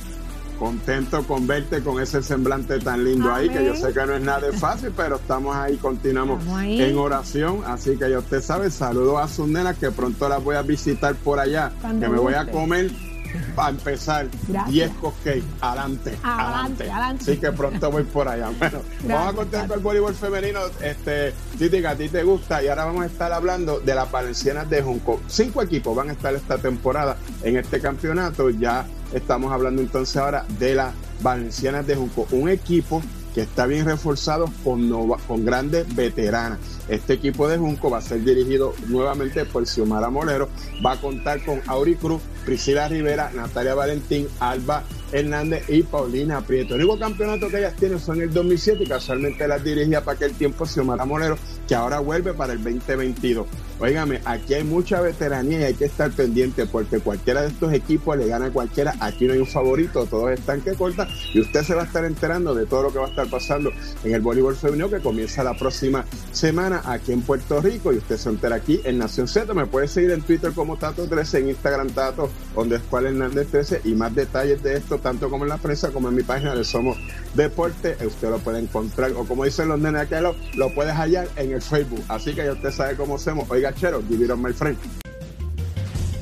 [0.57, 4.21] Contento con verte con ese semblante tan lindo ahí, que yo sé que no es
[4.21, 6.81] nada de fácil, pero estamos ahí, continuamos ahí.
[6.81, 7.61] en oración.
[7.65, 11.15] Así que ya usted sabe, saludos a sus nenas que pronto las voy a visitar
[11.15, 12.91] por allá, Cuando que me voy a comer.
[13.55, 14.71] Para empezar, Gracias.
[14.73, 16.89] 10 cupcakes, adelante, Adelante.
[16.89, 18.49] Así que pronto voy por allá.
[18.57, 19.67] Bueno, vamos a Tato.
[19.67, 20.59] con el voleibol femenino.
[20.81, 22.63] Este, Titi, que a ti te gusta.
[22.63, 25.21] Y ahora vamos a estar hablando de las Valencianas de Junco.
[25.27, 28.49] Cinco equipos van a estar esta temporada en este campeonato.
[28.49, 32.27] Ya estamos hablando entonces ahora de las Valencianas de Junco.
[32.31, 33.01] Un equipo
[33.37, 36.57] que está bien reforzado con, grandes veteranas.
[36.89, 40.49] Este equipo de Junco va a ser dirigido nuevamente por Xiomara Molero.
[40.83, 46.73] Va a contar con Auri Cruz, Priscila Rivera, Natalia Valentín, Alba Hernández y Paulina Prieto.
[46.73, 50.33] El único campeonato que ellas tienen en el 2007 y casualmente las dirigía para aquel
[50.33, 51.37] tiempo Xiomara Molero,
[51.67, 53.45] que ahora vuelve para el 2022.
[53.79, 58.17] Óigame, aquí hay mucha veteranía y hay que estar pendiente porque cualquiera de estos equipos
[58.17, 58.95] le gana a cualquiera.
[58.99, 62.03] Aquí no hay un favorito, todos están que cortan y usted se va a estar
[62.03, 63.71] enterando de todo lo que va a estar pasando
[64.03, 68.17] en el voleibol femenino que comienza la próxima semana aquí en Puerto Rico y usted
[68.17, 69.53] se entera aquí en Nación Z.
[69.53, 73.81] Me puede seguir en Twitter como Tato13, en Instagram Tato, donde es cual Hernández 13
[73.83, 76.63] y más detalles de esto, tanto como en la prensa como en mi página de
[76.63, 76.97] Somos
[77.35, 77.95] Deporte.
[78.03, 81.51] Usted lo puede encontrar o como dicen los nenes aquí, lo, lo puedes hallar en
[81.51, 82.03] el Facebook.
[82.07, 83.47] Así que ya usted sabe cómo hacemos.
[83.49, 84.77] Oiga, chero, give it on my friend.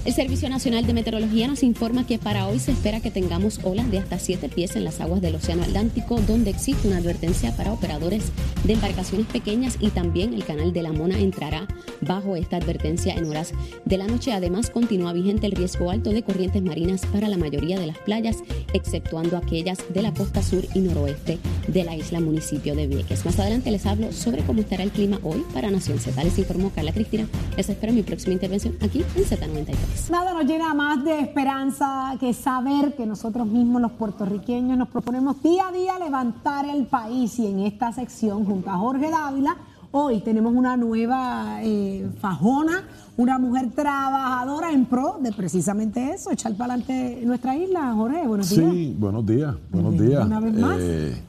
[0.05, 3.89] El Servicio Nacional de Meteorología nos informa que para hoy se espera que tengamos olas
[3.89, 7.73] de hasta 7 pies en las aguas del Océano Atlántico, donde existe una advertencia para
[7.73, 8.25] operadores
[8.65, 11.67] de embarcaciones pequeñas y también el canal de la Mona entrará
[12.01, 13.53] bajo esta advertencia en horas
[13.85, 14.31] de la noche.
[14.31, 18.37] Además, continúa vigente el riesgo alto de corrientes marinas para la mayoría de las playas,
[18.73, 23.25] exceptuando aquellas de la costa sur y noroeste de la isla municipio de Vieques.
[23.25, 26.23] Más adelante les hablo sobre cómo estará el clima hoy para Nación Z.
[26.23, 27.27] Les informó Carla Cristina.
[27.57, 29.94] Les espero en mi próxima intervención aquí en Z93.
[30.09, 35.41] Nada nos llena más de esperanza que saber que nosotros mismos, los puertorriqueños, nos proponemos
[35.41, 37.39] día a día levantar el país.
[37.39, 39.57] Y en esta sección, junto a Jorge Dávila,
[39.91, 42.83] hoy tenemos una nueva eh, fajona,
[43.17, 47.93] una mujer trabajadora en pro de precisamente eso, echar para adelante nuestra isla.
[47.93, 48.71] Jorge, buenos días.
[48.71, 50.25] Sí, buenos días, buenos Bien, días.
[50.25, 50.77] una vez más.
[50.79, 51.23] Eh,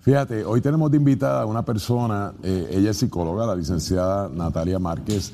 [0.00, 4.78] fíjate, hoy tenemos de invitada a una persona, eh, ella es psicóloga, la licenciada Natalia
[4.78, 5.32] Márquez,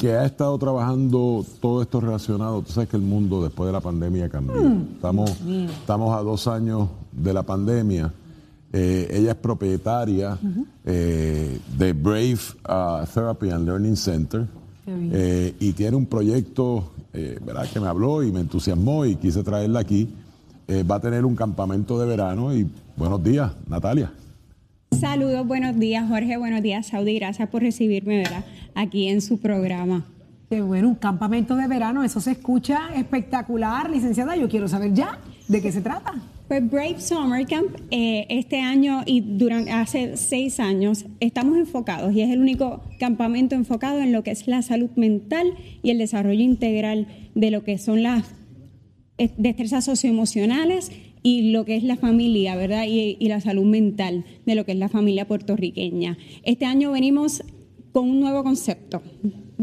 [0.00, 2.62] que ha estado trabajando todo esto relacionado.
[2.62, 4.62] Tú sabes que el mundo después de la pandemia cambió.
[4.62, 4.94] Mm.
[4.94, 5.30] Estamos,
[5.78, 8.10] estamos a dos años de la pandemia.
[8.72, 10.38] Eh, ella es propietaria
[10.86, 14.46] eh, de Brave uh, Therapy and Learning Center
[14.86, 17.68] eh, y tiene un proyecto eh, ¿verdad?
[17.70, 20.08] que me habló y me entusiasmó y quise traerla aquí.
[20.66, 24.12] Eh, va a tener un campamento de verano y buenos días, Natalia.
[24.98, 28.44] Saludos, buenos días Jorge, buenos días Saudi, gracias por recibirme ¿verdad?
[28.74, 30.06] Aquí en su programa.
[30.50, 34.34] Qué bueno, un campamento de verano, eso se escucha espectacular, licenciada.
[34.34, 36.14] Yo quiero saber ya de qué se trata.
[36.48, 42.22] Pues Brave Summer Camp, eh, este año y durante hace seis años estamos enfocados y
[42.22, 45.54] es el único campamento enfocado en lo que es la salud mental
[45.84, 47.06] y el desarrollo integral
[47.36, 48.24] de lo que son las
[49.18, 50.90] eh, destrezas socioemocionales
[51.22, 52.86] y lo que es la familia, ¿verdad?
[52.88, 56.18] Y, y la salud mental de lo que es la familia puertorriqueña.
[56.42, 57.44] Este año venimos
[57.92, 59.02] con un nuevo concepto.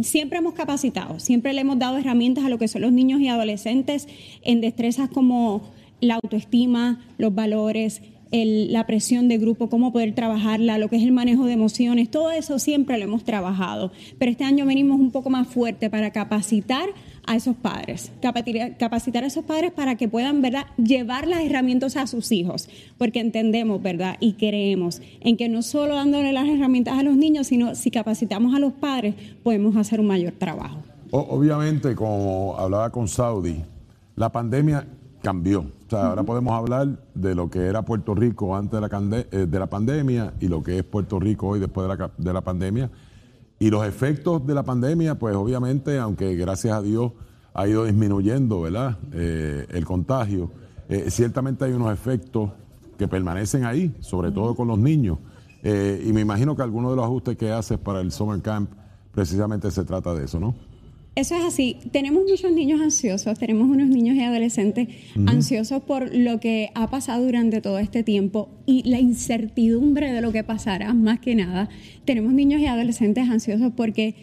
[0.02, 3.28] Siempre hemos capacitado, siempre le hemos dado herramientas a lo que son los niños y
[3.28, 4.08] adolescentes
[4.44, 5.64] en destrezas como
[6.02, 8.02] la autoestima, los valores,
[8.32, 12.32] la presión de grupo, cómo poder trabajarla, lo que es el manejo de emociones, todo
[12.32, 13.92] eso siempre lo hemos trabajado.
[14.18, 16.90] Pero este año venimos un poco más fuerte para capacitar
[17.28, 21.98] a esos padres, capacitar, capacitar a esos padres para que puedan, ¿verdad?, llevar las herramientas
[21.98, 26.98] a sus hijos, porque entendemos, ¿verdad?, y creemos en que no solo dándole las herramientas
[26.98, 30.80] a los niños, sino si capacitamos a los padres, podemos hacer un mayor trabajo.
[31.12, 33.64] Obviamente, como hablaba con Saudi,
[34.16, 34.88] la pandemia
[35.22, 35.60] cambió.
[35.60, 39.46] O sea, ahora podemos hablar de lo que era Puerto Rico antes de la, eh,
[39.46, 42.42] de la pandemia y lo que es Puerto Rico hoy después de la, de la
[42.42, 42.90] pandemia.
[43.60, 47.12] Y los efectos de la pandemia, pues obviamente, aunque gracias a Dios
[47.54, 48.98] ha ido disminuyendo, ¿verdad?
[49.14, 50.52] Eh, el contagio,
[50.90, 52.52] eh, ciertamente hay unos efectos
[52.98, 55.18] que permanecen ahí, sobre todo con los niños.
[55.64, 58.70] Eh, y me imagino que algunos de los ajustes que haces para el Summer Camp
[59.12, 60.54] precisamente se trata de eso, ¿no?
[61.18, 61.78] Eso es así.
[61.92, 64.88] Tenemos muchos niños ansiosos, tenemos unos niños y adolescentes
[65.26, 70.32] ansiosos por lo que ha pasado durante todo este tiempo y la incertidumbre de lo
[70.32, 71.70] que pasará, más que nada.
[72.06, 74.14] Tenemos niños y adolescentes ansiosos porque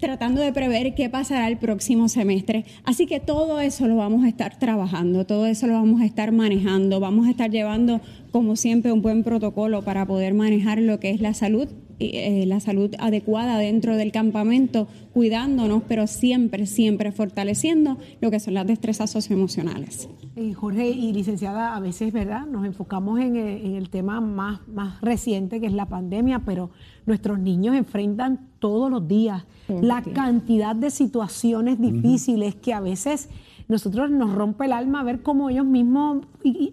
[0.00, 2.64] tratando de prever qué pasará el próximo semestre.
[2.82, 6.32] Así que todo eso lo vamos a estar trabajando, todo eso lo vamos a estar
[6.32, 8.00] manejando, vamos a estar llevando,
[8.32, 11.68] como siempre, un buen protocolo para poder manejar lo que es la salud
[11.98, 18.54] eh, la salud adecuada dentro del campamento, cuidándonos, pero siempre, siempre fortaleciendo lo que son
[18.54, 20.08] las destrezas socioemocionales.
[20.36, 22.46] Eh, Jorge y licenciada, a veces, ¿verdad?
[22.46, 26.70] Nos enfocamos en, eh, el tema más, más reciente, que es la pandemia, pero
[27.06, 33.28] nuestros niños enfrentan todos los días la cantidad de situaciones difíciles que a veces
[33.68, 36.26] nosotros nos rompe el alma ver cómo ellos mismos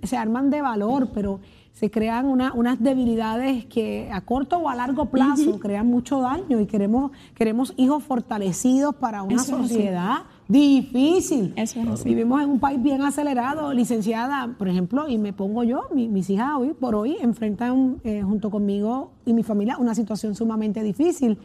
[0.04, 1.40] se arman de valor, pero
[1.74, 6.66] se crean unas debilidades que a corto o a largo plazo crean mucho daño y
[6.66, 11.54] queremos, queremos hijos fortalecidos para una sociedad difícil.
[12.04, 16.54] Vivimos en un país bien acelerado, licenciada, por ejemplo, y me pongo yo, mis hijas
[16.58, 21.38] hoy por hoy enfrentan eh, junto conmigo y mi familia una situación sumamente difícil.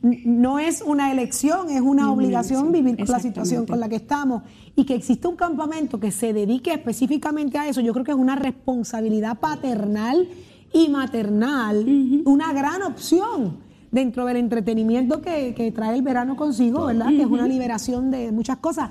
[0.00, 4.42] No es una elección, es una obligación vivir con la situación con la que estamos.
[4.74, 8.16] Y que existe un campamento que se dedique específicamente a eso, yo creo que es
[8.16, 10.28] una responsabilidad paternal
[10.72, 11.84] y maternal,
[12.24, 13.65] una gran opción
[13.96, 17.08] dentro del entretenimiento que, trae el verano consigo, ¿verdad?
[17.08, 18.90] Que es una liberación de muchas cosas.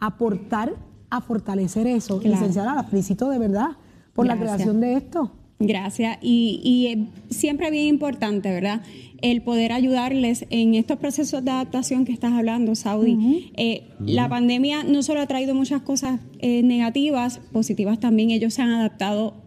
[0.00, 0.74] Aportar
[1.10, 2.20] a fortalecer eso.
[2.22, 3.76] Licenciada, la felicito de verdad
[4.14, 5.30] por la creación de esto.
[5.58, 6.18] Gracias.
[6.22, 8.80] Y, y siempre bien importante, ¿verdad?
[9.20, 13.52] El poder ayudarles en estos procesos de adaptación que estás hablando, Saudi.
[13.56, 18.30] Eh, la pandemia no solo ha traído muchas cosas eh, negativas, positivas también.
[18.30, 19.45] Ellos se han adaptado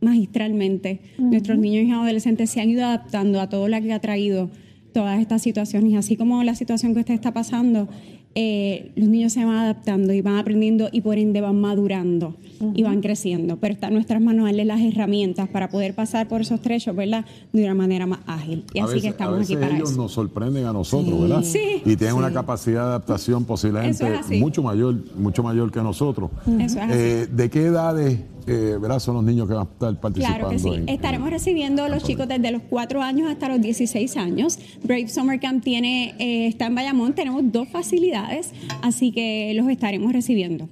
[0.00, 1.00] magistralmente.
[1.18, 4.50] Nuestros niños y adolescentes se han ido adaptando a todo lo que ha traído
[4.92, 5.94] todas estas situaciones.
[5.94, 7.88] Así como la situación que usted está pasando,
[8.34, 12.36] eh, los niños se van adaptando y van aprendiendo y por ende van madurando
[12.74, 13.56] y van creciendo.
[13.56, 17.24] Pero está en nuestras manos darle las herramientas para poder pasar por esos trechos, ¿verdad?
[17.52, 18.64] De una manera más ágil.
[18.74, 21.42] Y así que estamos aquí para ellos nos sorprenden a nosotros, ¿verdad?
[21.42, 21.82] Sí.
[21.84, 24.04] Y tienen una capacidad de adaptación posiblemente
[24.38, 26.30] mucho mayor, mucho mayor que nosotros.
[26.46, 26.92] Eso es así.
[26.92, 28.98] Eh, ¿De qué edades eh, ¿verdad?
[28.98, 30.38] son los niños que van a estar participando.
[30.38, 30.84] Claro que sí.
[30.86, 34.58] Estaremos recibiendo a los chicos desde los 4 años hasta los 16 años.
[34.82, 40.12] Brave Summer Camp tiene, eh, está en Bayamón, tenemos dos facilidades, así que los estaremos
[40.12, 40.68] recibiendo.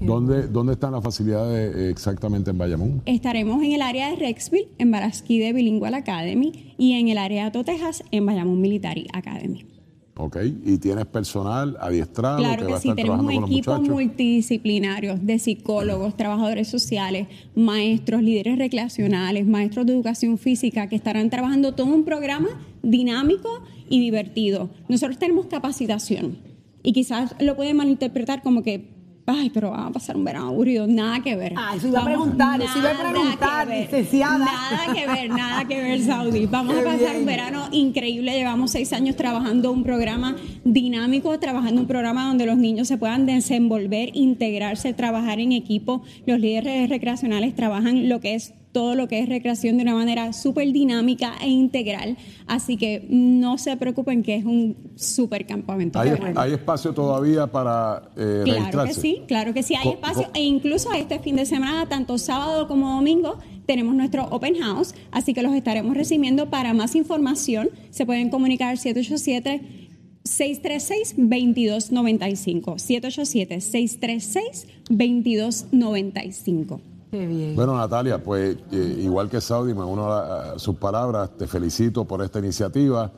[0.00, 3.02] ¿Dónde, ¿Dónde están las facilidades eh, exactamente en Bayamón?
[3.06, 7.50] Estaremos en el área de Rexville, en Barasquide Bilingual Academy, y en el área de
[7.52, 9.64] Totejas, en Bayamón Military Academy.
[10.24, 12.38] Ok, y tienes personal adiestrado.
[12.38, 19.84] Claro que, sí, tenemos un equipo multidisciplinario de psicólogos, trabajadores sociales, maestros, líderes recreacionales, maestros
[19.84, 22.50] de educación física que estarán trabajando todo un programa
[22.84, 24.70] dinámico y divertido.
[24.88, 26.38] Nosotros tenemos capacitación
[26.84, 30.86] y quizás lo pueden malinterpretar como que ay, pero vamos a pasar un verano aburrido.
[30.86, 31.54] Nada que ver.
[31.56, 34.38] Ah, eso iba a preguntar, eso iba a preguntar, licenciada.
[34.38, 36.46] Nada que ver, nada que ver, Saudi.
[36.50, 38.32] Vamos a pasar un verano increíble.
[38.32, 43.26] Llevamos seis años trabajando un programa dinámico, trabajando un programa donde los niños se puedan
[43.26, 46.02] desenvolver, integrarse, trabajar en equipo.
[46.26, 50.32] Los líderes recreacionales trabajan lo que es todo lo que es recreación de una manera
[50.32, 52.16] súper dinámica e integral.
[52.46, 56.00] Así que no se preocupen que es un súper campamento.
[56.00, 60.28] ¿Hay, espacio todavía para eh, Claro que sí, claro que sí, hay espacio.
[60.34, 65.34] E incluso este fin de semana, tanto sábado como domingo, tenemos nuestro open house, así
[65.34, 66.50] que los estaremos recibiendo.
[66.50, 69.82] Para más información, se pueden comunicar 787
[70.24, 72.78] 636-2295.
[74.90, 76.91] 787-636-2295.
[77.54, 82.22] Bueno, Natalia, pues eh, igual que Saudi, me uno a, sus palabras, te felicito por
[82.22, 83.10] esta iniciativa.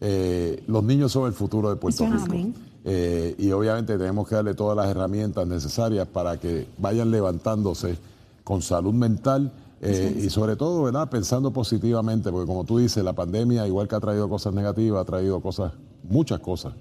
[0.00, 2.58] Eh, los niños son el futuro de Puerto Rico.
[2.84, 7.98] Eh, y obviamente tenemos que darle todas las herramientas necesarias para que vayan levantándose
[8.42, 11.10] con salud mental y sobre todo, ¿verdad?
[11.10, 15.04] Pensando positivamente, porque como tú dices, la pandemia, igual que ha traído cosas negativas, ha
[15.04, 15.72] traído cosas,
[16.08, 16.72] muchas cosas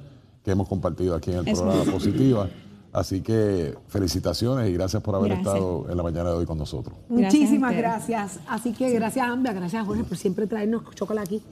[0.45, 2.49] que hemos compartido aquí en el programa positivas.
[2.93, 6.97] Así que felicitaciones y gracias por haber estado en la mañana de hoy con nosotros.
[7.07, 8.39] Muchísimas gracias.
[8.47, 11.43] Así que gracias, Ambia, gracias, Jorge, por siempre traernos chocolate aquí.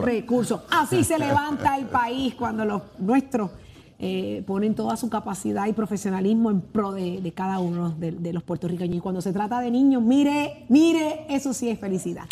[0.00, 0.62] Recursos.
[0.70, 3.50] Así se levanta el país cuando los nuestros
[3.98, 8.42] eh, ponen toda su capacidad y profesionalismo en pro de, cada uno de, de los
[8.42, 8.96] puertorriqueños.
[8.96, 12.24] Y cuando se trata de niños, mire, mire, eso sí es felicidad.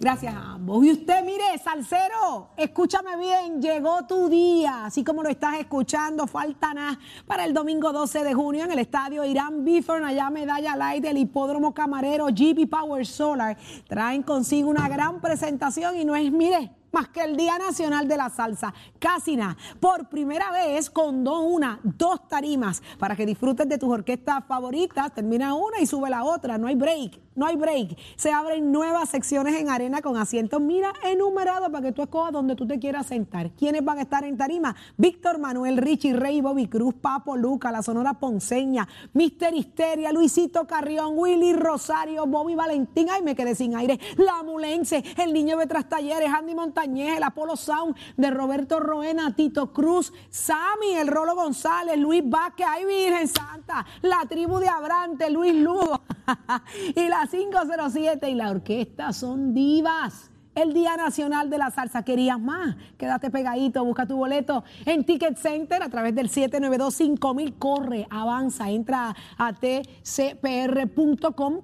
[0.00, 0.82] Gracias a ambos.
[0.82, 6.72] Y usted, mire, Salcero, escúchame bien, llegó tu día, así como lo estás escuchando, falta
[6.72, 11.02] nada para el domingo 12 de junio en el estadio Irán Bifern, allá Medalla Light
[11.02, 13.58] del Hipódromo Camarero, GB Power Solar.
[13.88, 18.16] Traen consigo una gran presentación y no es, mire, más que el Día Nacional de
[18.16, 18.72] la Salsa.
[18.98, 19.56] Casi nada.
[19.80, 25.12] Por primera vez con dos, una, dos tarimas para que disfrutes de tus orquestas favoritas.
[25.14, 26.58] Termina una y sube la otra.
[26.58, 27.96] No hay break no hay break.
[28.16, 32.54] Se abren nuevas secciones en arena con asientos, mira, enumerados para que tú escojas donde
[32.54, 33.50] tú te quieras sentar.
[33.52, 34.76] ¿Quiénes van a estar en tarima?
[34.98, 41.14] Víctor Manuel, Richie Rey, Bobby Cruz, Papo Luca, la Sonora Ponceña, Mister Histeria, Luisito Carrión,
[41.16, 45.88] Willy Rosario, Bobby Valentín, ay, me quedé sin aire, La Mulense, El Niño de Tras
[45.88, 51.96] Talleres, Andy Montañez, el Apolo Sound de Roberto Roena, Tito Cruz, Sammy, el Rolo González,
[51.96, 56.02] Luis Vázquez, ay, Virgen Santa, la tribu de Abrante, Luis Lugo
[56.94, 60.29] y la 507 y la orquesta son divas.
[60.54, 62.02] El Día Nacional de la Salsa.
[62.02, 62.74] ¿Querías más?
[62.98, 67.54] Quédate pegadito, busca tu boleto en Ticket Center a través del 792-5000.
[67.56, 70.00] Corre, avanza, entra a tcpr.com,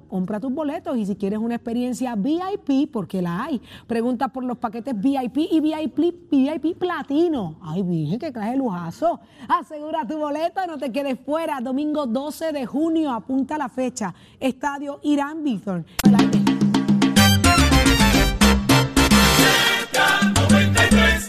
[0.08, 4.56] compra tus boletos y si quieres una experiencia VIP, porque la hay, pregunta por los
[4.58, 7.56] paquetes VIP y VIP, VIP Platino.
[7.62, 9.18] Ay, dije que traje lujazo.
[9.48, 11.58] Asegura tu boleto, no te quedes fuera.
[11.60, 14.14] Domingo 12 de junio, apunta la fecha.
[14.38, 15.84] Estadio Irán Bithorn.
[19.96, 20.35] Champions.